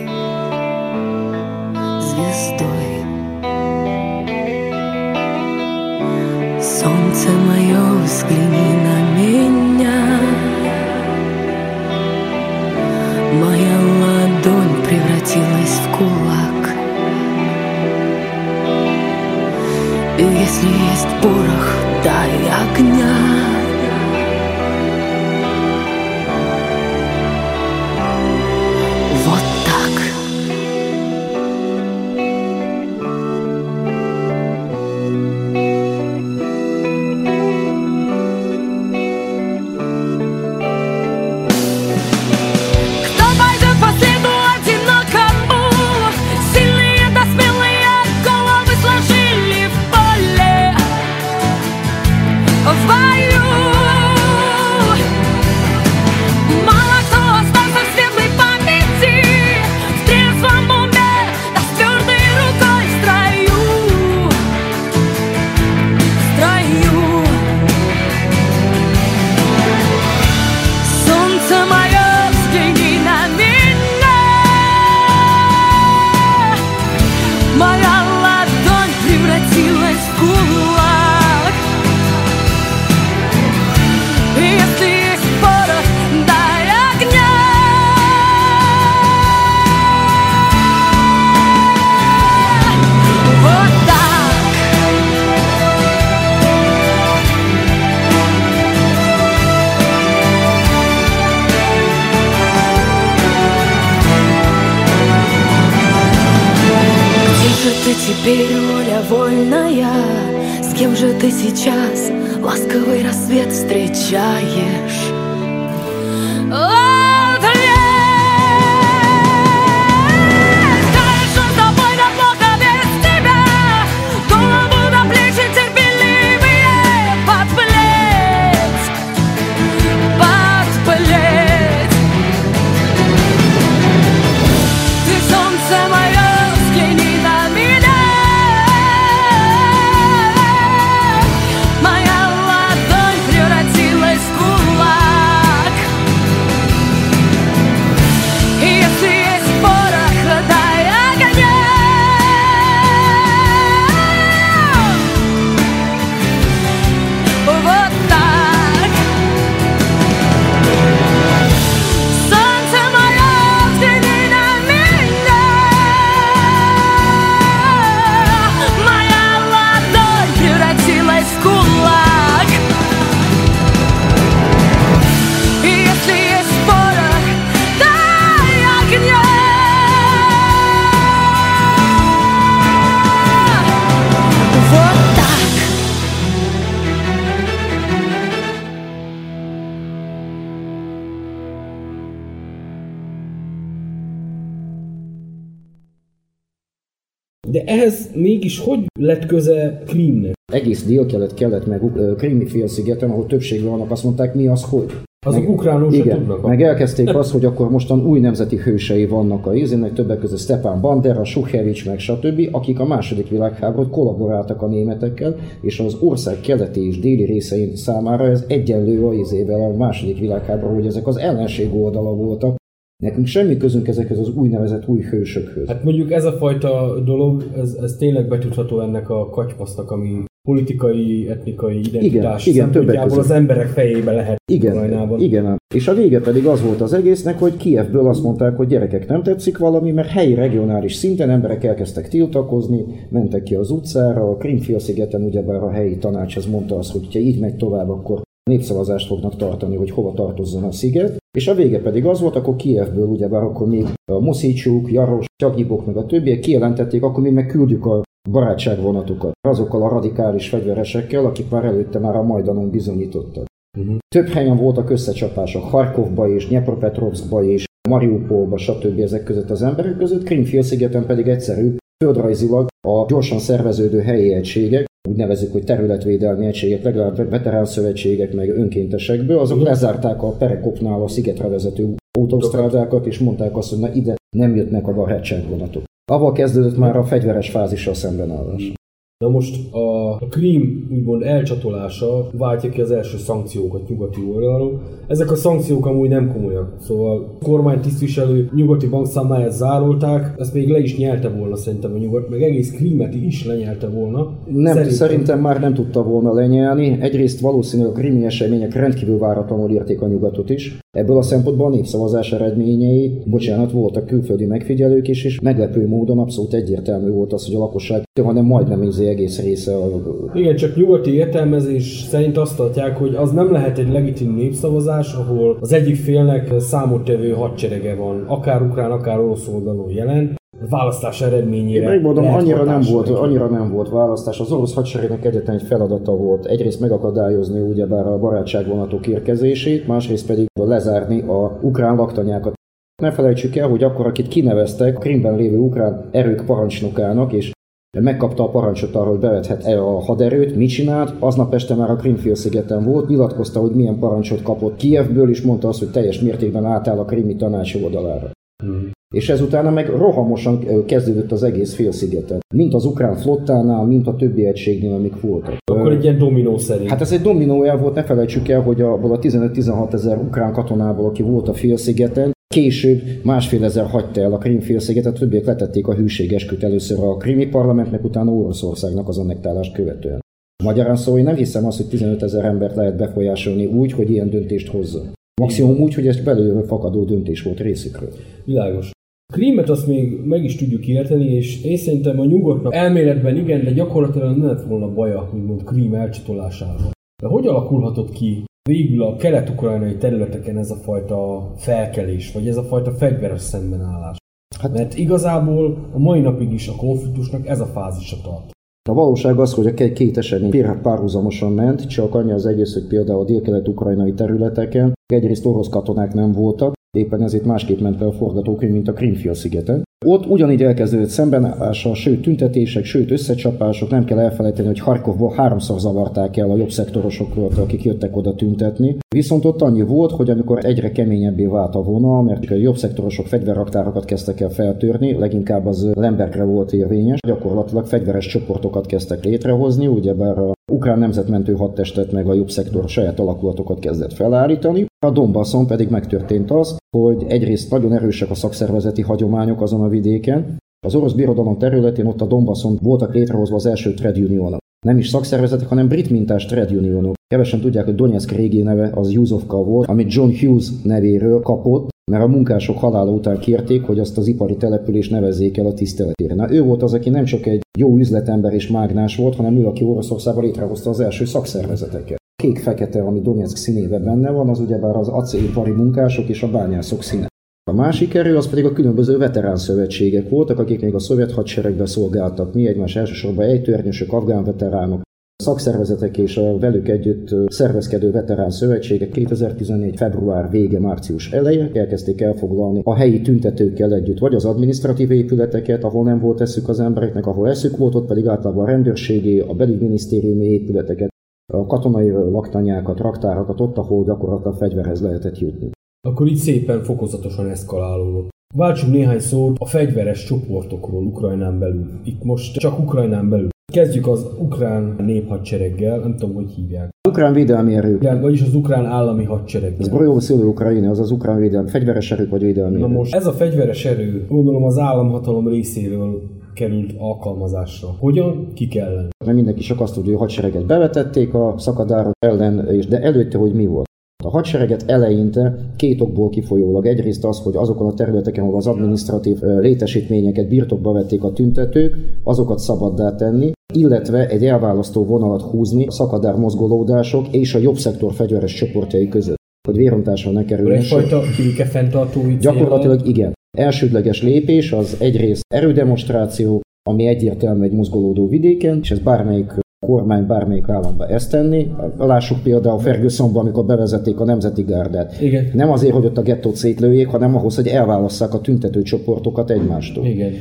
[197.78, 200.34] ehhez mégis hogy lett köze Krímnek?
[200.54, 204.92] Egész délkelet-kelet meg ö, Krími félszigeten, ahol többségben vannak, azt mondták, mi az hogy.
[205.26, 206.48] Azok ukránul se Igen, tudnak.
[206.48, 210.82] meg elkezdték azt, hogy akkor mostan új nemzeti hősei vannak a izének, többek között Stepan
[210.82, 216.88] Bandera, Suchevics, meg stb., akik a második világháborút kollaboráltak a németekkel, és az ország keleti
[216.88, 221.74] és déli részein számára ez egyenlő a izével a második világháború, hogy ezek az ellenség
[221.74, 222.57] oldala voltak.
[223.04, 225.68] Nekünk semmi közünk ezekhez az úgynevezett új hősökhöz.
[225.68, 231.30] Hát mondjuk ez a fajta dolog, ez, ez tényleg betudható ennek a katypasznak, ami politikai,
[231.30, 233.24] etnikai identitás igen, többek szempontjából között.
[233.24, 235.20] az emberek fejébe lehet Igen, Ukrajnában.
[235.20, 235.58] igen.
[235.76, 239.24] És a vége pedig az volt az egésznek, hogy Kievből azt mondták, hogy gyerekek nem
[239.24, 245.22] tetszik valami, mert helyi regionális szinten emberek elkezdtek tiltakozni, mentek ki az utcára, a Krimfélszigeten
[245.22, 249.36] ugyebár a helyi tanács ez mondta azt, hogy ha így megy tovább, akkor népszavazást fognak
[249.36, 251.18] tartani, hogy hova tartozzon a sziget.
[251.38, 255.86] És a vége pedig az volt, akkor Kievből ugyebár akkor még a Moszicsuk, Jaros, Tyagyibok
[255.86, 261.50] meg a többiek kijelentették, akkor mi meg küldjük a barátságvonatokat azokkal a radikális fegyveresekkel, akik
[261.50, 263.46] már előtte már a Majdanon bizonyítottak.
[263.80, 263.98] Uh-huh.
[264.16, 269.00] Több helyen voltak összecsapások, Harkovba és Nyepropetrovskba és Mariupolba, stb.
[269.00, 275.16] ezek között az emberek között, Krimfélszigeten pedig egyszerű, földrajzilag a gyorsan szerveződő helyi egységek, úgy
[275.16, 281.48] nevezik, hogy területvédelmi egységek, legalább veterán szövetségek, meg önkéntesekből, azok lezárták a Perekopnál a szigetre
[281.48, 285.84] vezető autósztrádákat, és mondták azt, hogy na ide nem jöttnek a barátság vonatok.
[286.12, 288.74] Avval kezdődött már a fegyveres fázissal szembenállás.
[289.20, 294.82] Na most a, a Krím úgymond elcsatolása váltja ki az első szankciókat nyugati oldalról.
[295.08, 296.74] Ezek a szankciók amúgy nem komolyak.
[296.80, 301.98] Szóval a kormány tisztviselő nyugati bankszámláját zárolták, ezt még le is nyelte volna szerintem a
[301.98, 304.34] nyugat, meg egész Krímet is lenyelte volna.
[304.46, 306.98] Nem, szerintem, szerintem már nem tudta volna lenyelni.
[307.02, 310.80] Egyrészt valószínűleg a krími események rendkívül váratlanul érték a nyugatot is.
[310.98, 316.54] Ebből a szempontból a népszavazás eredményei, bocsánat, voltak külföldi megfigyelők is, és meglepő módon abszolút
[316.54, 319.88] egyértelmű volt az, hogy a lakosság, hanem majdnem izé egész része a...
[320.34, 325.58] Igen, csak nyugati értelmezés szerint azt tartják, hogy az nem lehet egy legitim népszavazás, ahol
[325.60, 330.36] az egyik félnek számottevő hadserege van, akár ukrán, akár orosz oldalon jelen,
[330.70, 331.88] választás eredményére.
[331.88, 334.40] Megmondom, annyira nem, volt, annyira nem volt választás.
[334.40, 336.46] Az orosz hadseregnek egyetlen egy feladata volt.
[336.46, 342.54] Egyrészt megakadályozni ugyebár a barátságvonatok érkezését, másrészt pedig lezárni a ukrán laktanyákat.
[343.02, 347.52] Ne felejtsük el, hogy akkor, akit kineveztek a Krimben lévő ukrán erők parancsnokának, és
[348.00, 351.96] megkapta a parancsot arra, hogy bevethet -e a haderőt, mit csinált, aznap este már a
[351.96, 357.00] Krimfélszigeten volt, nyilatkozta, hogy milyen parancsot kapott Kievből, és mondta azt, hogy teljes mértékben átáll
[357.00, 358.32] a krimi tanács oldalára.
[358.64, 358.92] Hmm.
[359.16, 362.40] És ezután meg rohamosan kezdődött az egész félszigeten.
[362.56, 365.58] Mint az ukrán flottánál, mint a többi egységnél, amik voltak.
[365.72, 366.90] Akkor egy ilyen dominó szerint.
[366.90, 370.54] Hát ez egy dominó el volt, ne felejtsük el, hogy abból a 15-16 ezer ukrán
[370.54, 375.88] katonából, aki volt a félszigeten, Később másfél ezer hagyta el a Krímfélszigetet, a többiek letették
[375.88, 380.20] a hűségesküt először a Krími parlamentnek, utána Oroszországnak az annektálást követően.
[380.64, 384.30] Magyarán szóval én nem hiszem azt, hogy 15 ezer embert lehet befolyásolni úgy, hogy ilyen
[384.30, 385.14] döntést hozzon.
[385.42, 388.10] Maximum úgy, hogy ez belőle fakadó döntés volt részükről.
[388.46, 388.92] Világos.
[389.34, 393.72] Krímet azt még meg is tudjuk érteni, és én szerintem a nyugatnak elméletben igen, de
[393.72, 396.92] gyakorlatilag nem lett volna baja, mond Krím elcsatolásával.
[397.22, 402.64] De hogy alakulhatott ki végül a kelet-ukrajnai területeken ez a fajta felkelés, vagy ez a
[402.64, 404.18] fajta fegyveres szembenállás?
[404.60, 408.52] Hát, Mert igazából a mai napig is a konfliktusnak ez a fázisa tart.
[408.90, 413.20] A valóság az, hogy a két esemény párhuzamosan ment, csak annyi az egész, hogy például
[413.20, 418.72] a dél-kelet-ukrajnai területeken egyrészt orosz katonák nem voltak, éppen ezért másképp ment le a forgatókönyv,
[418.72, 419.84] mint a Krimfél szigeten.
[420.06, 426.38] Ott ugyanígy elkezdődött szembenállása, sőt tüntetések, sőt összecsapások, nem kell elfelejteni, hogy Harkovból háromszor zavarták
[426.38, 428.98] el a jobb szektorosokat, akik jöttek oda tüntetni.
[429.16, 433.28] Viszont ott annyi volt, hogy amikor egyre keményebbé vált a vonal, mert a jobb szektorosok
[433.28, 440.38] fegyverraktárakat kezdtek el feltörni, leginkább az Lembergre volt érvényes, gyakorlatilag fegyveres csoportokat kezdtek létrehozni, ugyebár
[440.38, 444.86] a ukrán nemzetmentő hadtestet meg a jobb szektor saját alakulatokat kezdett felállítani.
[445.06, 450.58] A Donbasson pedig megtörtént az, hogy egyrészt nagyon erősek a szakszervezeti hagyományok azon a vidéken,
[450.86, 454.60] az orosz birodalom területén ott a Donbasson voltak létrehozva az első trade unionok.
[454.86, 457.14] Nem is szakszervezetek, hanem brit mintás trade unionok.
[457.28, 462.24] Kevesen tudják, hogy Donetsk régi neve az Yuzovka volt, amit John Hughes nevéről kapott, mert
[462.24, 466.36] a munkások halála után kérték, hogy azt az ipari települést nevezzék el a tiszteletére.
[466.36, 469.66] Na, ő volt az, aki nem csak egy jó üzletember és mágnás volt, hanem ő,
[469.66, 472.18] aki Oroszországban létrehozta az első szakszervezeteket.
[472.36, 477.28] Kék-fekete, ami Donetsk színébe benne van, az ugyebár az acélipari munkások és a bányászok színe.
[477.70, 481.86] A másik erő az pedig a különböző veterán szövetségek voltak, akik még a szovjet hadseregben
[481.86, 482.54] szolgáltak.
[482.54, 485.02] Mi egymás elsősorban ejtőernyősök, afgán veteránok,
[485.44, 489.96] szakszervezetek és a velük együtt szervezkedő veterán szövetségek 2014.
[489.96, 496.04] február vége, március eleje elkezdték elfoglalni a helyi tüntetőkkel együtt, vagy az administratív épületeket, ahol
[496.04, 500.46] nem volt eszük az embereknek, ahol eszük volt, ott pedig általában a rendőrségi, a belügyminisztériumi
[500.46, 501.10] épületeket,
[501.54, 505.70] a katonai laktanyákat, raktárakat, ott, ahol gyakorlatilag fegyverhez lehetett jutni.
[506.08, 508.30] Akkor így szépen fokozatosan eszkalálódott.
[508.56, 512.00] Váltsunk néhány szót a fegyveres csoportokról Ukrajnán belül.
[512.04, 513.50] Itt most csak Ukrajnán belül.
[513.74, 516.90] Kezdjük az ukrán néphadsereggel, nem tudom, hogy hívják.
[517.10, 517.96] Ukrán védelmi erő.
[517.96, 519.76] Igen, vagyis az ukrán állami hadsereg.
[519.80, 523.28] Ez Brojó Szilő Ukrajna, az az ukrán védelmi, fegyveres erők vagy védelmi Na most ez
[523.28, 526.22] a fegyveres erő, gondolom az államhatalom részéről
[526.54, 527.88] került alkalmazásra.
[528.00, 528.52] Hogyan?
[528.54, 529.08] Ki ellen?
[529.26, 533.54] Mert mindenki csak azt tudja, hogy hadsereget bevetették a szakadárok ellen, és de előtte, hogy
[533.54, 533.86] mi volt.
[534.24, 536.86] A hadsereget eleinte két okból kifolyólag.
[536.86, 542.60] Egyrészt az, hogy azokon a területeken, ahol az administratív létesítményeket birtokba vették a tüntetők, azokat
[542.60, 548.54] szabaddá tenni, illetve egy elválasztó vonalat húzni a szakadár mozgolódások és a jobb szektor fegyveres
[548.54, 549.38] csoportjai között,
[549.68, 550.78] hogy vérontásra ne kerüljön.
[550.78, 553.34] Egyfajta békefenntartói Gyakorlatilag igen.
[553.58, 559.52] Elsődleges lépés az egyrészt erődemonstráció, ami egyértelmű egy mozgolódó vidéken, és ez bármelyik
[559.86, 561.72] kormány bármelyik államba ezt tenni.
[561.98, 565.22] Lássuk például Fergusonban, amikor bevezették a Nemzeti Gárdát.
[565.22, 565.46] Igen.
[565.54, 570.06] Nem azért, hogy ott a gettót szétlőjék, hanem ahhoz, hogy elválasszák a tüntető csoportokat egymástól.
[570.06, 570.34] Igen.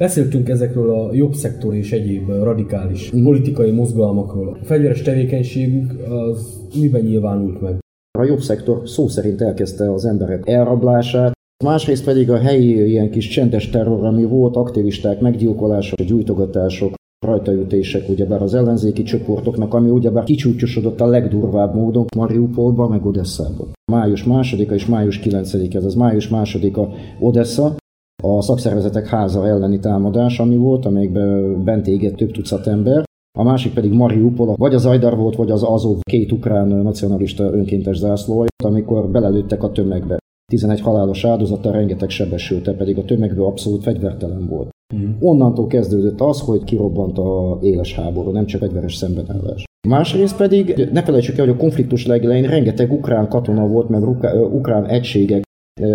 [0.00, 4.58] Beszéltünk ezekről a jobb szektor és egyéb radikális politikai mozgalmakról.
[4.60, 7.78] A fegyveres tevékenységük az miben nyilvánult meg?
[8.18, 11.32] A jobb szektor szó szerint elkezdte az emberek elrablását,
[11.64, 18.42] másrészt pedig a helyi ilyen kis csendes terror, ami volt, aktivisták meggyilkolások, gyújtogatások, rajtaütések ugyebár
[18.42, 23.66] az ellenzéki csoportoknak, ami ugyebár kicsúcsosodott a legdurvább módon Mariupolba, meg Odesszába.
[23.92, 26.88] Május 2 és május 9 ez az május 2 a
[27.20, 27.76] Odessa,
[28.22, 33.02] a szakszervezetek háza elleni támadás, ami volt, amelyikben bent égett több tucat ember,
[33.38, 37.96] a másik pedig Mariupol, vagy az Ajdar volt, vagy az Azov két ukrán nacionalista önkéntes
[37.96, 40.18] zászló, amikor belelőttek a tömegbe.
[40.52, 44.71] 11 halálos áldozata, rengeteg sebesülte, pedig a tömegből abszolút fegyvertelen volt.
[44.96, 45.10] Mm.
[45.20, 49.64] Onnantól kezdődött az, hogy kirobbant a éles háború, nem csak fegyveres szembenállás.
[49.88, 54.08] Másrészt pedig ne felejtsük el, hogy a konfliktus legelején rengeteg ukrán katona volt, meg
[54.52, 55.42] ukrán egységek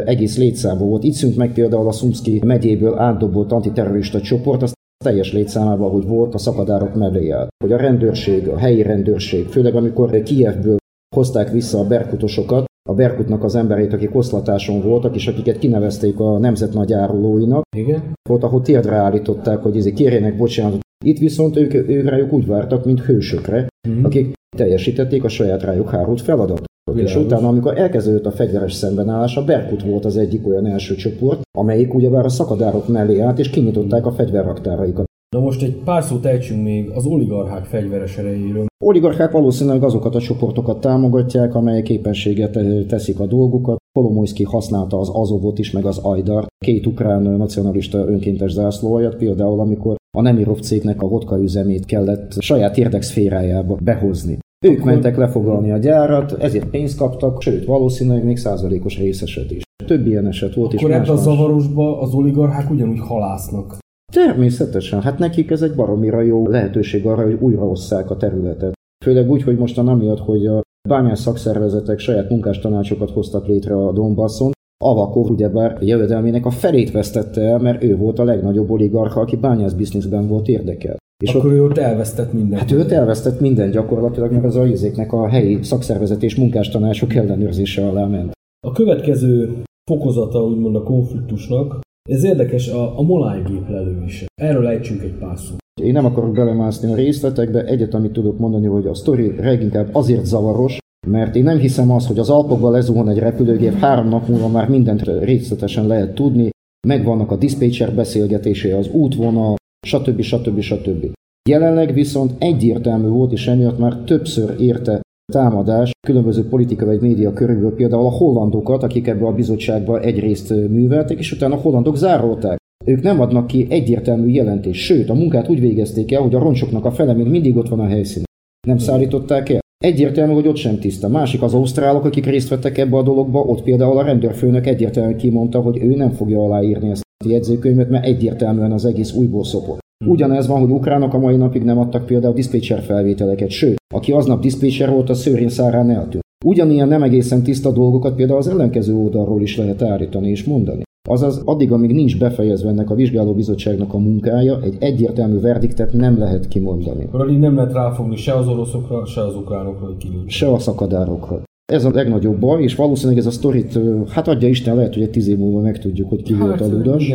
[0.05, 1.03] egész létszámban volt.
[1.03, 6.33] Itt szűnt meg például a Szumszki megyéből átdobolt antiterrorista csoport, azt teljes létszámában, hogy volt
[6.33, 7.49] a szakadárok mellé állt.
[7.63, 10.77] Hogy a rendőrség, a helyi rendőrség, főleg amikor Kijevből
[11.15, 16.37] hozták vissza a berkutosokat, a Berkutnak az emberét, akik oszlatáson voltak, és akiket kinevezték a
[16.37, 17.63] nemzet nagy árulóinak.
[17.77, 18.01] Igen.
[18.29, 20.81] Volt, ahol térdre állították, hogy ezért kérjenek bocsánatot.
[21.05, 24.03] Itt viszont ők, ők rájuk úgy vártak, mint hősökre, mm.
[24.03, 26.65] akik teljesítették a saját rájuk hárult feladatot.
[26.91, 27.15] Világos.
[27.15, 31.41] És utána, amikor elkezdődött a fegyveres szembenállás, a Berkut volt az egyik olyan első csoport,
[31.57, 35.05] amelyik ugyebár a szakadárok mellé állt, és kinyitották a fegyverraktáraikat.
[35.35, 38.65] Na most egy pár szót ejtsünk még az oligarchák fegyveres erejéről.
[38.85, 43.77] Oligarchák valószínűleg azokat a csoportokat támogatják, amelyek képességet teszik a dolgukat.
[43.91, 49.95] Kolomoyski használta az Azovot is, meg az Ajdar, két ukrán nacionalista önkéntes zászlóajat, például amikor
[50.17, 54.37] a Nemirov cégnek a vodka üzemét kellett saját érdekszférájába behozni.
[54.65, 54.91] Ők Akkor...
[54.91, 59.61] mentek lefoglalni a gyárat, ezért pénzt kaptak, sőt, valószínűleg még százalékos részesedés.
[59.85, 60.73] Több ilyen eset volt.
[60.73, 63.77] Akkor ebben a zavarosba az oligarchák ugyanúgy halásznak.
[64.13, 68.73] Természetesen, hát nekik ez egy baromira jó lehetőség arra, hogy újraosszák a területet.
[69.05, 74.51] Főleg úgy, hogy mostan amiatt, hogy a bányász szakszervezetek saját munkástanácsokat hoztak létre a Donbasson,
[74.83, 79.73] Avakov ugyebár jövedelmének a felét vesztette el, mert ő volt a legnagyobb oligarcha, aki bányász
[79.73, 80.97] bizniszben volt érdekelt.
[81.23, 82.61] És Akkor ott, ő ott elvesztett mindent.
[82.61, 87.13] Hát ő ott elvesztett minden gyakorlatilag, mert az a izéknek a helyi szakszervezet és munkástanácsok
[87.13, 88.31] ellenőrzése alá ment.
[88.67, 94.25] A következő fokozata úgymond a konfliktusnak, ez érdekes a, a molájgép lelőése.
[94.41, 95.57] Erről ejtsünk egy pár szót.
[95.81, 100.25] Én nem akarok belemászni a részletekbe, egyet, amit tudok mondani, hogy a sztori leginkább azért
[100.25, 100.77] zavaros,
[101.07, 104.69] mert én nem hiszem azt, hogy az Alpokban lezuhan egy repülőgép, három nap múlva már
[104.69, 106.49] mindent részletesen lehet tudni,
[106.87, 109.55] megvannak a dispatcher beszélgetésé, az útvonal,
[109.87, 110.21] stb.
[110.21, 110.59] stb.
[110.59, 111.11] stb.
[111.49, 115.01] Jelenleg viszont egyértelmű volt, és emiatt már többször érte
[115.33, 121.17] támadás különböző politika vagy média körülbelül például a hollandokat, akik ebbe a bizottságba egyrészt műveltek,
[121.17, 122.57] és utána a hollandok zárolták.
[122.85, 126.85] Ők nem adnak ki egyértelmű jelentést, sőt, a munkát úgy végezték el, hogy a roncsoknak
[126.85, 128.25] a fele még mindig ott van a helyszínen.
[128.67, 129.59] Nem szállították el.
[129.77, 131.07] Egyértelmű, hogy ott sem tiszta.
[131.07, 135.61] Másik az ausztrálok, akik részt vettek ebbe a dologba, ott például a rendőrfőnök egyértelműen kimondta,
[135.61, 139.79] hogy ő nem fogja aláírni ezt a jegyzőkönyvet, mert egyértelműen az egész újból szopott.
[140.05, 144.41] Ugyanez van, hogy ukránok a mai napig nem adtak például diszpécser felvételeket, sőt, aki aznap
[144.41, 146.23] diszpécser volt, a szőrén szárán eltűnt.
[146.45, 150.81] Ugyanilyen nem egészen tiszta dolgokat például az ellenkező oldalról is lehet állítani és mondani.
[151.09, 156.47] Azaz, addig, amíg nincs befejezve ennek a vizsgálóbizottságnak a munkája, egy egyértelmű verdiktet nem lehet
[156.47, 157.03] kimondani.
[157.03, 160.07] Akkor addig nem lehet ráfogni se az oroszokra, se az ukránokra, hogy.
[160.25, 161.43] Se a szakadárokra.
[161.71, 165.09] Ez a legnagyobb baj, és valószínűleg ez a sztorit, hát adja Isten, lehet, hogy egy
[165.09, 167.13] tíz év múlva megtudjuk, hogy ki hát, volt a ludas,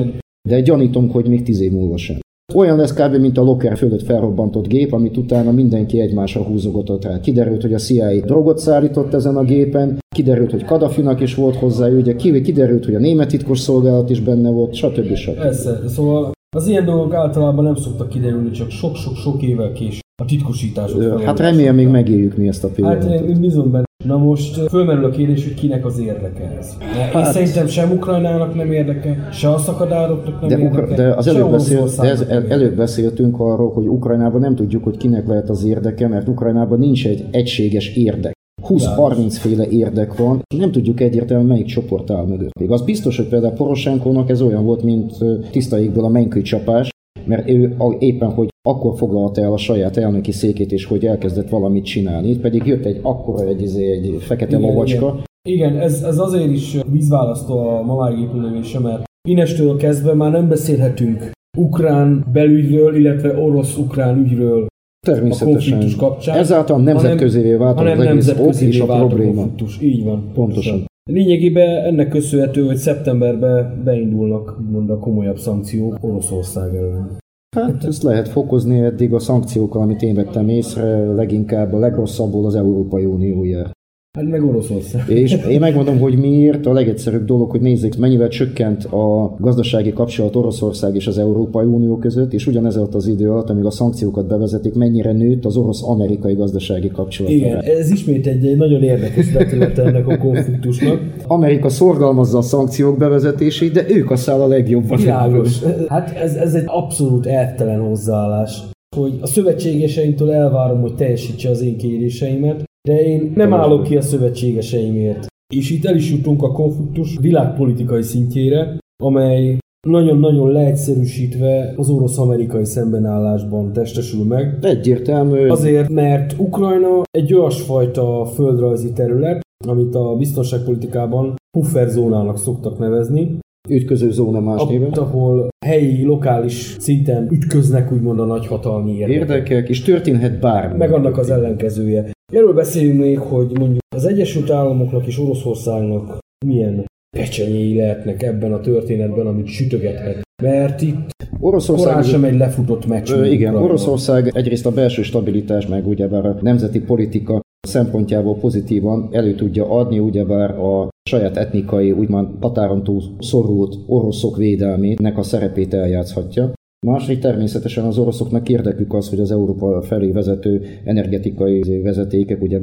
[0.49, 2.17] de gyanítom, hogy még tíz év múlva sem.
[2.55, 3.17] Olyan lesz kb.
[3.17, 7.21] mint a locker fölött felrobbantott gép, amit utána mindenki egymásra húzogatott rá.
[7.21, 11.89] Kiderült, hogy a CIA drogot szállított ezen a gépen, kiderült, hogy Kadafinak is volt hozzá
[11.89, 15.15] ugye kiderült, hogy a német titkos szolgálat is benne volt, stb.
[15.15, 15.41] stb.
[15.41, 21.23] Persze, szóval az ilyen dolgok általában nem szoktak kiderülni, csak sok-sok-sok évvel később a titkosítások.
[21.23, 23.11] Hát remélem még megéljük mi ezt a pillanatot.
[23.11, 23.85] Hát én bízom benne.
[24.05, 26.77] Na most fölmerül a kérdés, hogy kinek az érdeke ez.
[27.13, 31.27] Hát, én szerintem sem Ukrajnának nem érdeke, se a szakadároknak nem de érdeke, de az
[31.27, 35.51] előbb, beszél, de ez, el, előbb beszéltünk arról, hogy Ukrajnában nem tudjuk, hogy kinek lehet
[35.51, 38.33] az érdeke, mert Ukrajnában nincs egy egységes érdek.
[38.69, 42.59] 20-30 féle érdek van, nem tudjuk egyértelműen melyik csoport áll mögött.
[42.59, 45.13] Még az biztos, hogy például Poroshenkonak ez olyan volt, mint
[45.51, 46.91] tiszta égből a menykő csapás,
[47.25, 51.85] mert ő éppen, hogy akkor foglalta el a saját elnöki székét, és hogy elkezdett valamit
[51.85, 52.29] csinálni.
[52.29, 55.23] Itt pedig jött egy akkora egy, izé, egy fekete igen, lovacska.
[55.49, 60.49] Igen, igen ez, ez azért is vízválasztó a maláj épülővése, mert innestől kezdve már nem
[60.49, 64.67] beszélhetünk ukrán belügyről, illetve orosz-ukrán ügyről
[65.07, 65.83] Természetesen.
[65.83, 66.39] A kapcsán.
[66.39, 69.47] Ezáltal nemzetközivé vált az egész ok és a probléma.
[69.81, 70.31] Így van.
[70.35, 70.85] Pontosan.
[71.11, 77.22] Lényegében ennek köszönhető, hogy szeptemberben beindulnak úgymond a komolyabb szankciók Oroszország ellen.
[77.57, 82.55] Hát ezt lehet fokozni, eddig a szankciókkal, amit én vettem észre, leginkább a legrosszabbul az
[82.55, 83.73] Európai Unió jár.
[84.19, 85.09] Hát meg Oroszország.
[85.09, 90.37] És én megmondom, hogy miért a legegyszerűbb dolog, hogy nézzék, mennyivel csökkent a gazdasági kapcsolat
[90.37, 94.27] Oroszország és az Európai Unió között, és ugyanez alatt az idő alatt, amíg a szankciókat
[94.27, 97.33] bevezetik, mennyire nőtt az orosz-amerikai gazdasági kapcsolat.
[97.33, 101.01] Igen, ez ismét egy, egy nagyon érdekes vetület ennek a konfliktusnak.
[101.27, 104.99] Amerika szorgalmazza a szankciók bevezetését, de ők a a legjobban.
[104.99, 105.63] Világos.
[105.89, 108.63] Hát ez, ez egy abszolút eltelen hozzáállás
[108.97, 114.03] hogy a szövetségeseimtől elvárom, hogy teljesítse az én kéréseimet, de én nem állok ki a
[114.03, 115.27] szövetségeseimért.
[115.55, 123.73] És itt el is jutunk a konfliktus világpolitikai szintjére, amely nagyon-nagyon leegyszerűsítve az orosz-amerikai szembenállásban
[123.73, 124.59] testesül meg.
[124.61, 125.49] Egyértelmű.
[125.49, 134.41] Azért, mert Ukrajna egy olyasfajta földrajzi terület, amit a biztonságpolitikában pufferzónának szoktak nevezni, ütköző zóna
[134.41, 134.91] más néven.
[134.91, 139.21] ahol helyi, lokális szinten ütköznek úgymond a nagyhatalmi érdekek.
[139.21, 140.77] Érdekek, és történhet bármi.
[140.77, 142.11] Meg annak az ellenkezője.
[142.33, 146.85] Erről beszéljünk még, hogy mondjuk az Egyesült Államoknak és Oroszországnak milyen
[147.17, 150.23] pecsenyéi lehetnek ebben a történetben, amit sütögethet.
[150.43, 151.11] Mert itt
[151.41, 153.11] Oroszország korán sem egy lefutott meccs.
[153.11, 159.35] Ö, igen, Oroszország egyrészt a belső stabilitás, meg ugyebár a nemzeti politika szempontjából pozitívan elő
[159.35, 166.53] tudja adni ugyebár a saját etnikai, úgymond határon túl szorult oroszok védelmének a szerepét eljátszhatja.
[166.87, 172.59] Másrészt természetesen az oroszoknak érdekük az, hogy az Európa felé vezető energetikai vezetékek, ugye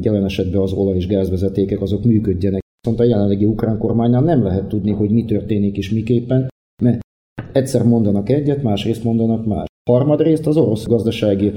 [0.00, 2.60] jelen esetben az olaj- és gázvezetékek, azok működjenek.
[2.80, 6.48] Viszont a jelenlegi ukrán kormánynál nem lehet tudni, hogy mi történik és miképpen,
[6.82, 7.00] mert
[7.52, 9.66] egyszer mondanak egyet, másrészt mondanak más.
[9.90, 11.52] Harmadrészt az orosz gazdasági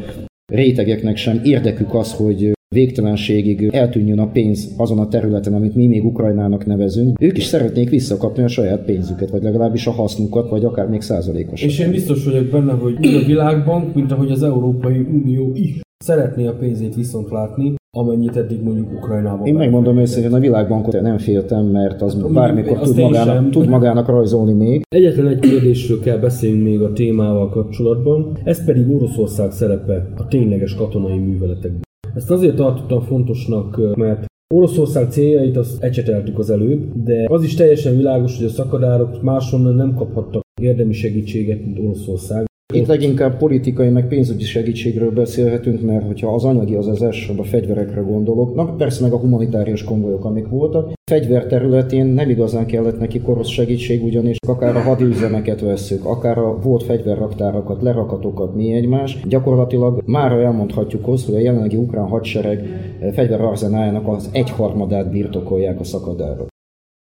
[0.54, 6.06] rétegeknek sem érdekük az, hogy végtelenségig eltűnjön a pénz azon a területen, amit mi még
[6.06, 10.88] Ukrajnának nevezünk, ők is szeretnék visszakapni a saját pénzüket, vagy legalábbis a hasznukat, vagy akár
[10.88, 11.64] még százalékos.
[11.64, 16.48] És én biztos vagyok benne, hogy a világbank, mint ahogy az Európai Unió is szeretné
[16.48, 19.48] a pénzét viszont látni, amennyit eddig mondjuk Ukrajnában.
[19.48, 24.08] Én megmondom őszintén, a világbankot nem féltem, mert az Ami, bármikor tud magának, tud magának
[24.08, 24.82] rajzolni még.
[24.90, 30.76] Egyetlen egy kérdésről kell beszélni még a témával kapcsolatban, ez pedig Oroszország szerepe a tényleges
[30.76, 31.84] katonai műveletekben.
[32.16, 37.96] Ezt azért tartottam fontosnak, mert Oroszország céljait azt ecseteltük az előbb, de az is teljesen
[37.96, 42.46] világos, hogy a szakadárok máshonnan nem kaphattak érdemi segítséget, mint Oroszország.
[42.74, 47.48] Itt leginkább politikai, meg pénzügyi segítségről beszélhetünk, mert hogyha az anyagi, az az elsősorban a
[47.48, 50.94] fegyverekre gondolok, na persze meg a humanitárius konvojok, amik voltak.
[51.12, 56.60] Fegyver területén nem igazán kellett neki korosz segítség, ugyanis akár a hadüzemeket veszük, akár a
[56.60, 59.20] volt fegyverraktárakat, lerakatokat, mi egymás.
[59.28, 62.68] Gyakorlatilag már elmondhatjuk azt, hogy a jelenlegi ukrán hadsereg
[63.14, 66.48] fegyverarzenájának az egyharmadát birtokolják a szakadárok.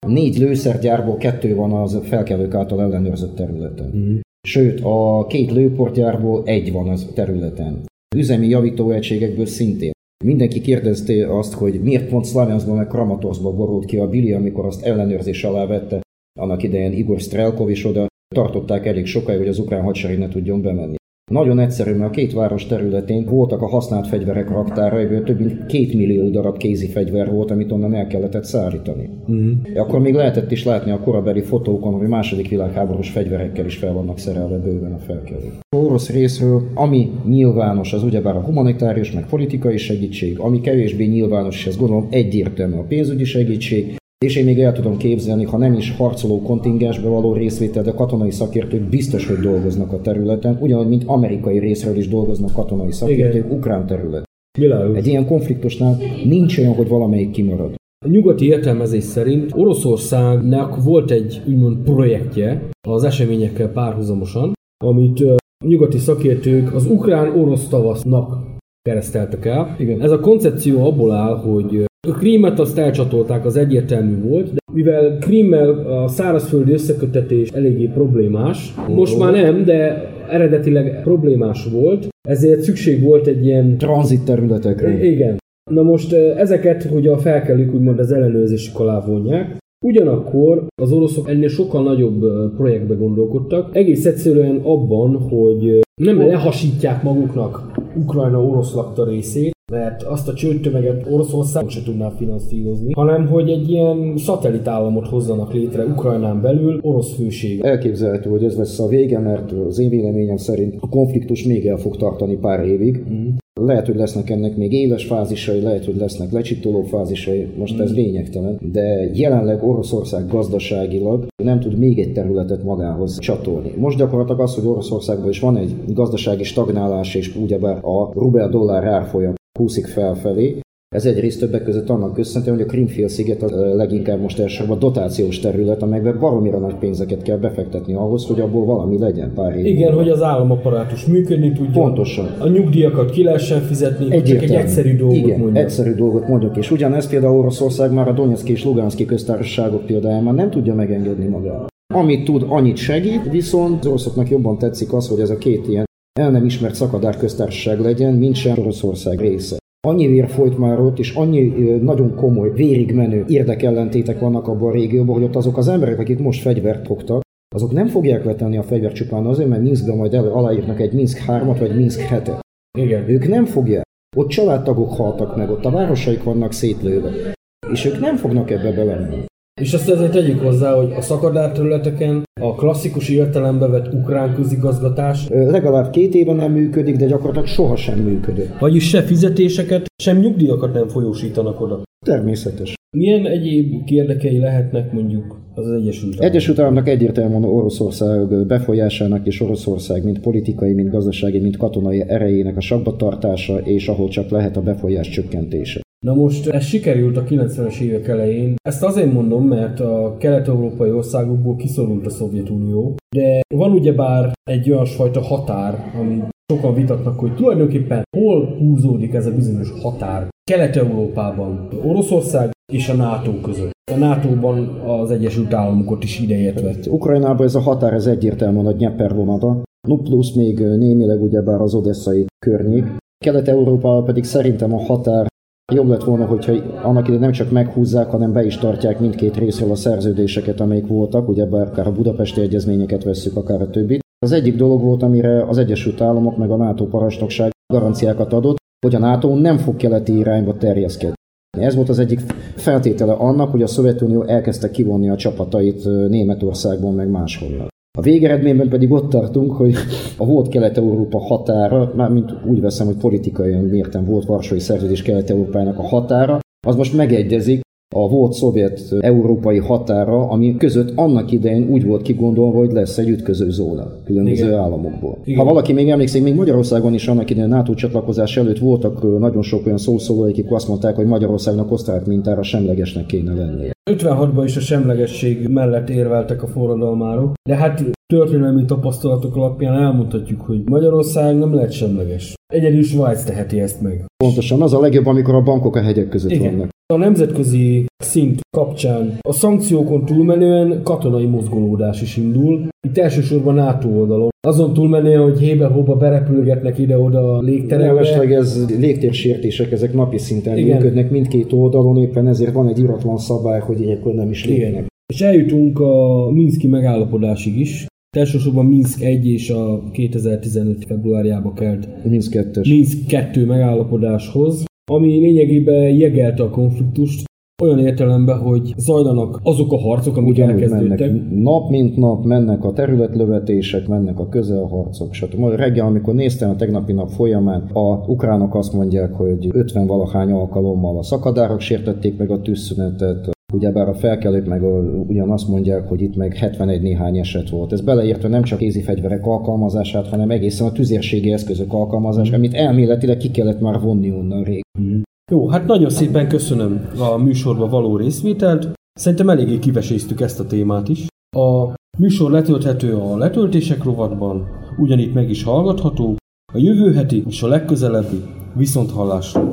[0.08, 3.92] Négy lőszergyárból kettő van az felkelők által ellenőrzött területen.
[3.96, 4.18] Mm.
[4.48, 7.82] Sőt, a két lőportjárból egy van az területen.
[8.16, 9.92] Üzemi javítóegységekből szintén.
[10.26, 14.84] Mindenki kérdezte azt, hogy miért pont Szlavjanszban meg Kramatorszban borult ki a Billy, amikor azt
[14.84, 16.02] ellenőrzés alá vette
[16.40, 20.62] annak idején Igor Strelkov, és oda tartották elég sokáig, hogy az ukrán hadsereg ne tudjon
[20.62, 20.96] bemenni.
[21.32, 25.66] Nagyon egyszerű, mert a két város területén voltak a használt fegyverek raktára, ebből több mint
[25.66, 29.10] két millió darab kézi fegyver volt, amit onnan el kellett szállítani.
[29.32, 29.52] Mm.
[29.76, 34.20] Akkor még lehetett is látni a korabeli fotókon, hogy második világháborús fegyverekkel is fel vannak
[34.20, 35.54] szerelve bőven a felkelők.
[35.70, 41.56] A orosz részről, ami nyilvános, az ugyebár a humanitárius, meg politikai segítség, ami kevésbé nyilvános,
[41.56, 45.74] és ez gondolom egyértelmű a pénzügyi segítség, és én még el tudom képzelni, ha nem
[45.74, 51.04] is harcoló kontingensbe való részvétel, de katonai szakértők biztos, hogy dolgoznak a területen, ugyanúgy, mint
[51.06, 53.58] amerikai részről is dolgoznak katonai szakértők Igen.
[53.58, 54.24] ukrán terület.
[54.58, 54.98] Világos.
[54.98, 57.74] Egy ilyen konfliktusnál nincs olyan, hogy valamelyik kimarad.
[58.06, 64.54] A nyugati értelmezés szerint Oroszországnak volt egy úgymond projektje az eseményekkel párhuzamosan,
[64.86, 65.24] amit
[65.66, 68.44] nyugati szakértők az ukrán-orosz tavasznak
[68.82, 69.76] kereszteltek el.
[69.80, 70.02] Igen.
[70.02, 75.18] Ez a koncepció abból áll, hogy a Krímet azt elcsatolták, az egyértelmű volt, de mivel
[75.18, 83.04] Krímmel a szárazföldi összekötetés eléggé problémás, most már nem, de eredetileg problémás volt, ezért szükség
[83.04, 83.78] volt egy ilyen...
[83.78, 85.06] Tranzit területekre.
[85.06, 85.38] Igen.
[85.72, 91.48] Na most ezeket, hogy a felkelők úgymond az ellenőrzésük alá vonják, Ugyanakkor az oroszok ennél
[91.48, 92.22] sokkal nagyobb
[92.56, 100.28] projektbe gondolkodtak, egész egyszerűen abban, hogy nem lehasítják maguknak Ukrajna orosz lakta részét, mert azt
[100.28, 106.80] a csőtömeget Oroszország se tudná finanszírozni, hanem hogy egy ilyen szatellitállamot hozzanak létre Ukrajnán belül
[106.82, 107.62] orosz főség.
[107.62, 111.78] Elképzelhető, hogy ez lesz a vége, mert az én véleményem szerint a konfliktus még el
[111.78, 113.04] fog tartani pár évig.
[113.10, 113.28] Mm.
[113.62, 118.60] Lehet, hogy lesznek ennek még éles fázisai, lehet, hogy lesznek lecsitoló fázisai, most ez lényegtelen,
[118.72, 123.74] de jelenleg Oroszország gazdaságilag nem tud még egy területet magához csatolni.
[123.78, 129.34] Most gyakorlatilag az, hogy Oroszországban is van egy gazdasági stagnálás, és ugyebár a rubel-dollár árfolyam
[129.60, 130.60] kúszik felfelé,
[130.96, 135.82] ez egyrészt többek között annak köszönhető, hogy a Krimfél-sziget a leginkább most elsősorban dotációs terület,
[135.82, 139.66] amelyben baromira nagy pénzeket kell befektetni ahhoz, hogy abból valami legyen pár év.
[139.66, 141.84] Igen, hogy az államaparátus működni tudjon.
[141.86, 142.26] Pontosan.
[142.40, 145.64] A nyugdíjakat ki lehessen fizetni, hogy csak egy egyszerű dolgot Igen, mondjak.
[145.64, 146.58] egyszerű dolgot mondjuk.
[146.58, 151.68] És ugyanez például Oroszország már a Donetszki és Luganszki köztársaságok példáján nem tudja megengedni magának.
[151.94, 155.86] Amit tud, annyit segít, viszont az oroszoknak jobban tetszik az, hogy ez a két ilyen
[156.20, 159.58] el nem ismert szakadár köztársaság legyen, mint sem Oroszország része.
[159.88, 161.42] Annyi vér folyt már ott, és annyi
[161.82, 166.20] nagyon komoly, vérig menő érdekellentétek vannak abban a régióban, hogy ott azok az emberek, akik
[166.20, 167.22] most fegyvert fogtak,
[167.56, 171.24] azok nem fogják letenni a fegyvert csupán azért, mert Minskben majd elő aláírnak egy Minsk
[171.28, 172.40] 3-at vagy Minsk 7-et.
[172.78, 173.10] Igen.
[173.10, 173.84] Ők nem fogják.
[174.16, 177.34] Ott családtagok haltak meg, ott a városaik vannak szétlőve.
[177.72, 179.24] És ők nem fognak ebbe belemenni.
[179.62, 185.28] És azt azért tegyük hozzá, hogy a szakadár területeken a klasszikus értelembe vett ukrán közigazgatás
[185.30, 188.60] legalább két éve nem működik, de gyakorlatilag sohasem működött.
[188.60, 191.82] Vagyis se fizetéseket, sem nyugdíjakat nem folyósítanak oda.
[192.06, 192.74] Természetes.
[192.98, 196.34] Milyen egyéb érdekei lehetnek mondjuk az Egyesült Államok?
[196.34, 202.62] Egyesült Államok egyértelműen Oroszország befolyásának és Oroszország mind politikai, mind gazdasági, mind katonai erejének a
[202.62, 205.82] sakba tartása, és ahol csak lehet a befolyás csökkentése.
[206.04, 208.56] Na most ez sikerült a 90-es évek elején.
[208.62, 214.86] Ezt azért mondom, mert a kelet-európai országokból kiszorult a Szovjetunió, de van ugyebár egy olyan
[214.86, 216.22] fajta határ, ami
[216.54, 223.32] sokan vitatnak, hogy tulajdonképpen hol húzódik ez a bizonyos határ Kelet-Európában, Oroszország és a NATO
[223.32, 223.72] között.
[223.92, 226.76] A NATO-ban az Egyesült Államokat is ideértve.
[226.90, 231.74] Ukrajnában ez a határ ez egyértelműen a Dnieper vonata, no plusz még némileg ugyebár az
[231.74, 232.86] odesszai környék.
[233.26, 235.32] Kelet-Európában pedig szerintem a határ
[235.72, 239.72] Jobb lett volna, hogyha annak ide nem csak meghúzzák, hanem be is tartják mindkét részről
[239.72, 244.02] a szerződéseket, amelyek voltak, ugye akár a budapesti egyezményeket vesszük, akár a többit.
[244.26, 248.96] Az egyik dolog volt, amire az Egyesült Államok meg a NATO parancsnokság garanciákat adott, hogy
[248.96, 251.16] a NATO nem fog keleti irányba terjeszkedni.
[251.58, 252.20] Ez volt az egyik
[252.56, 257.68] feltétele annak, hogy a Szovjetunió elkezdte kivonni a csapatait Németországból meg máshonnan.
[257.98, 259.76] A végeredményben pedig ott tartunk, hogy
[260.18, 265.88] a volt Kelet-Európa határa, mármint úgy veszem, hogy politikai mértem volt Varsói Szerződés Kelet-Európának a
[265.88, 267.62] határa, az most megegyezik
[267.94, 273.10] a volt szovjet európai határa, ami között annak idején úgy volt kigondolva, hogy lesz egy
[273.10, 274.60] ütköző zóna különböző Igen.
[274.60, 275.18] államokból.
[275.24, 275.40] Igen.
[275.40, 279.66] Ha valaki még emlékszik, még Magyarországon is annak idején NATO csatlakozás előtt voltak nagyon sok
[279.66, 283.72] olyan szószólói, akik azt mondták, hogy Magyarországnak osztrák mintára semlegesnek kéne lennie.
[283.92, 287.84] 56-ban is a semlegesség mellett érveltek a forradalmárok, de hát
[288.14, 292.34] történelmi tapasztalatok alapján elmondhatjuk, hogy Magyarország nem lehet semleges.
[292.54, 294.06] Egyedül Svájc teheti ezt meg.
[294.24, 296.52] Pontosan, az a legjobb, amikor a bankok a hegyek között Igen.
[296.52, 296.70] vannak.
[296.94, 302.68] A nemzetközi szint kapcsán a szankciókon túlmenően katonai mozgolódás is indul.
[302.88, 304.30] Itt elsősorban NATO oldalon.
[304.48, 307.94] Azon túlmenően, hogy hébe-hóba berepülgetnek ide-oda a légterekbe.
[307.94, 310.78] Mellesleg ez légtérsértések, ezek napi szinten Igen.
[310.78, 314.86] működnek mindkét oldalon, éppen ezért van egy iratlan szabály, hogy ilyenkor nem is lépnek.
[315.14, 317.86] És eljutunk a Minszki megállapodásig is.
[318.18, 320.86] Elsősorban Minsk 1 és a 2015.
[320.86, 327.24] februárjába kelt Minsk 2 Minsk 2 megállapodáshoz, ami lényegében jegelte a konfliktust,
[327.64, 331.12] olyan értelemben, hogy zajlanak azok a harcok, amik Ugyanúgy elkezdődtek.
[331.12, 335.40] Mennek, nap mint nap mennek a területlövetések, mennek a közelharcok, stb.
[335.40, 340.32] Majd reggel, amikor néztem a tegnapi nap folyamán, a ukránok azt mondják, hogy 50 valahány
[340.32, 344.64] alkalommal a szakadárok sértették meg a tűzszünetet, Ugyebár a felkelők meg
[345.08, 347.72] ugyanazt mondják, hogy itt meg 71 néhány eset volt.
[347.72, 353.18] Ez beleértve nem csak kézi fegyverek alkalmazását, hanem egészen a tüzérségi eszközök alkalmazását, amit elméletileg
[353.18, 354.62] ki kellett már vonni onnan rég.
[354.80, 355.02] Mm.
[355.32, 358.72] Jó, hát nagyon szépen köszönöm a műsorba való részvételt.
[359.00, 361.08] Szerintem eléggé kiveséztük ezt a témát is.
[361.36, 366.16] A műsor letölthető a letöltések rovatban, ugyanitt meg is hallgatható.
[366.54, 368.24] A jövő heti és a legközelebbi
[368.56, 369.50] viszont hallásra.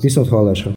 [0.00, 0.70] Viszont hallásra.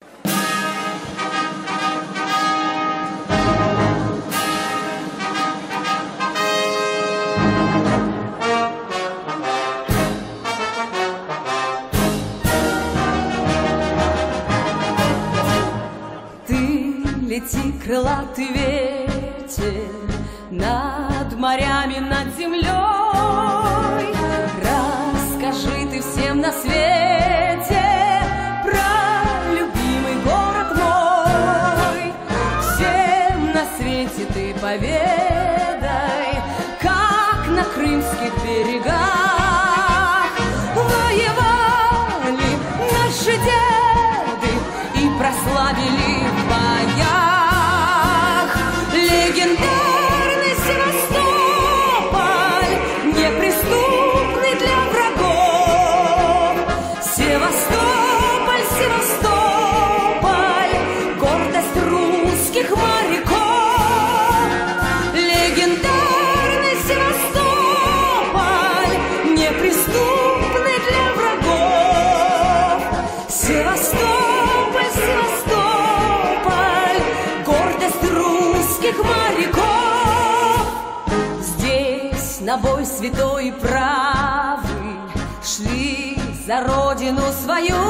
[83.01, 84.99] Святой и правый
[85.43, 87.81] Шли за родину свою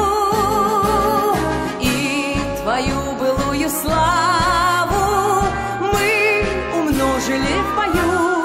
[1.80, 5.44] И твою былую славу
[5.92, 6.44] Мы
[6.78, 8.42] умножили в бою.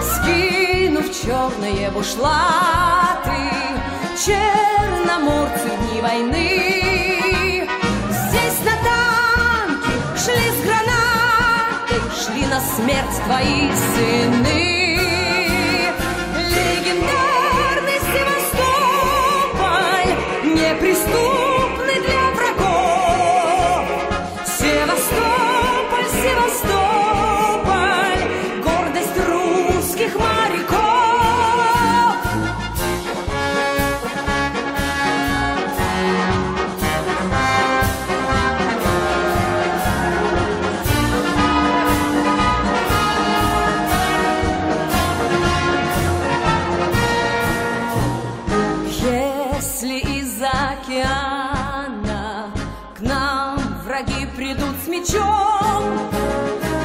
[0.00, 3.42] Скинув черные бушлаты
[4.24, 7.68] Черноморцы в дни войны
[8.08, 14.85] Здесь на танке шли с гранатой Шли на смерть твои сыны
[16.86, 17.25] you know.
[55.06, 55.98] Мечом,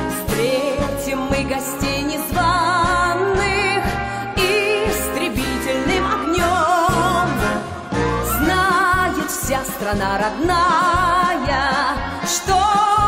[0.10, 3.84] Встретим мы гостей незваных
[4.36, 7.30] истребительным огнем.
[8.38, 11.70] Знает вся страна родная,
[12.26, 12.60] что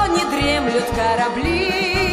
[0.10, 2.13] не дремлют корабли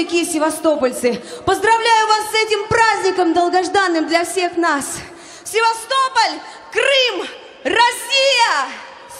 [0.00, 4.98] земляки, севастопольцы, поздравляю вас с этим праздником долгожданным для всех нас.
[5.44, 6.40] Севастополь,
[6.72, 7.26] Крым,
[7.64, 8.68] Россия!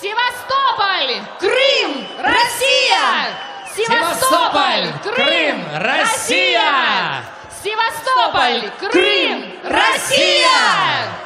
[0.00, 1.22] Севастополь!
[1.38, 3.36] Крым, Россия!
[3.76, 4.92] Севастополь!
[5.14, 5.64] Крым!
[5.76, 7.24] Россия!
[7.62, 8.70] Севастополь!
[8.90, 9.44] Крым!
[9.64, 11.19] Россия!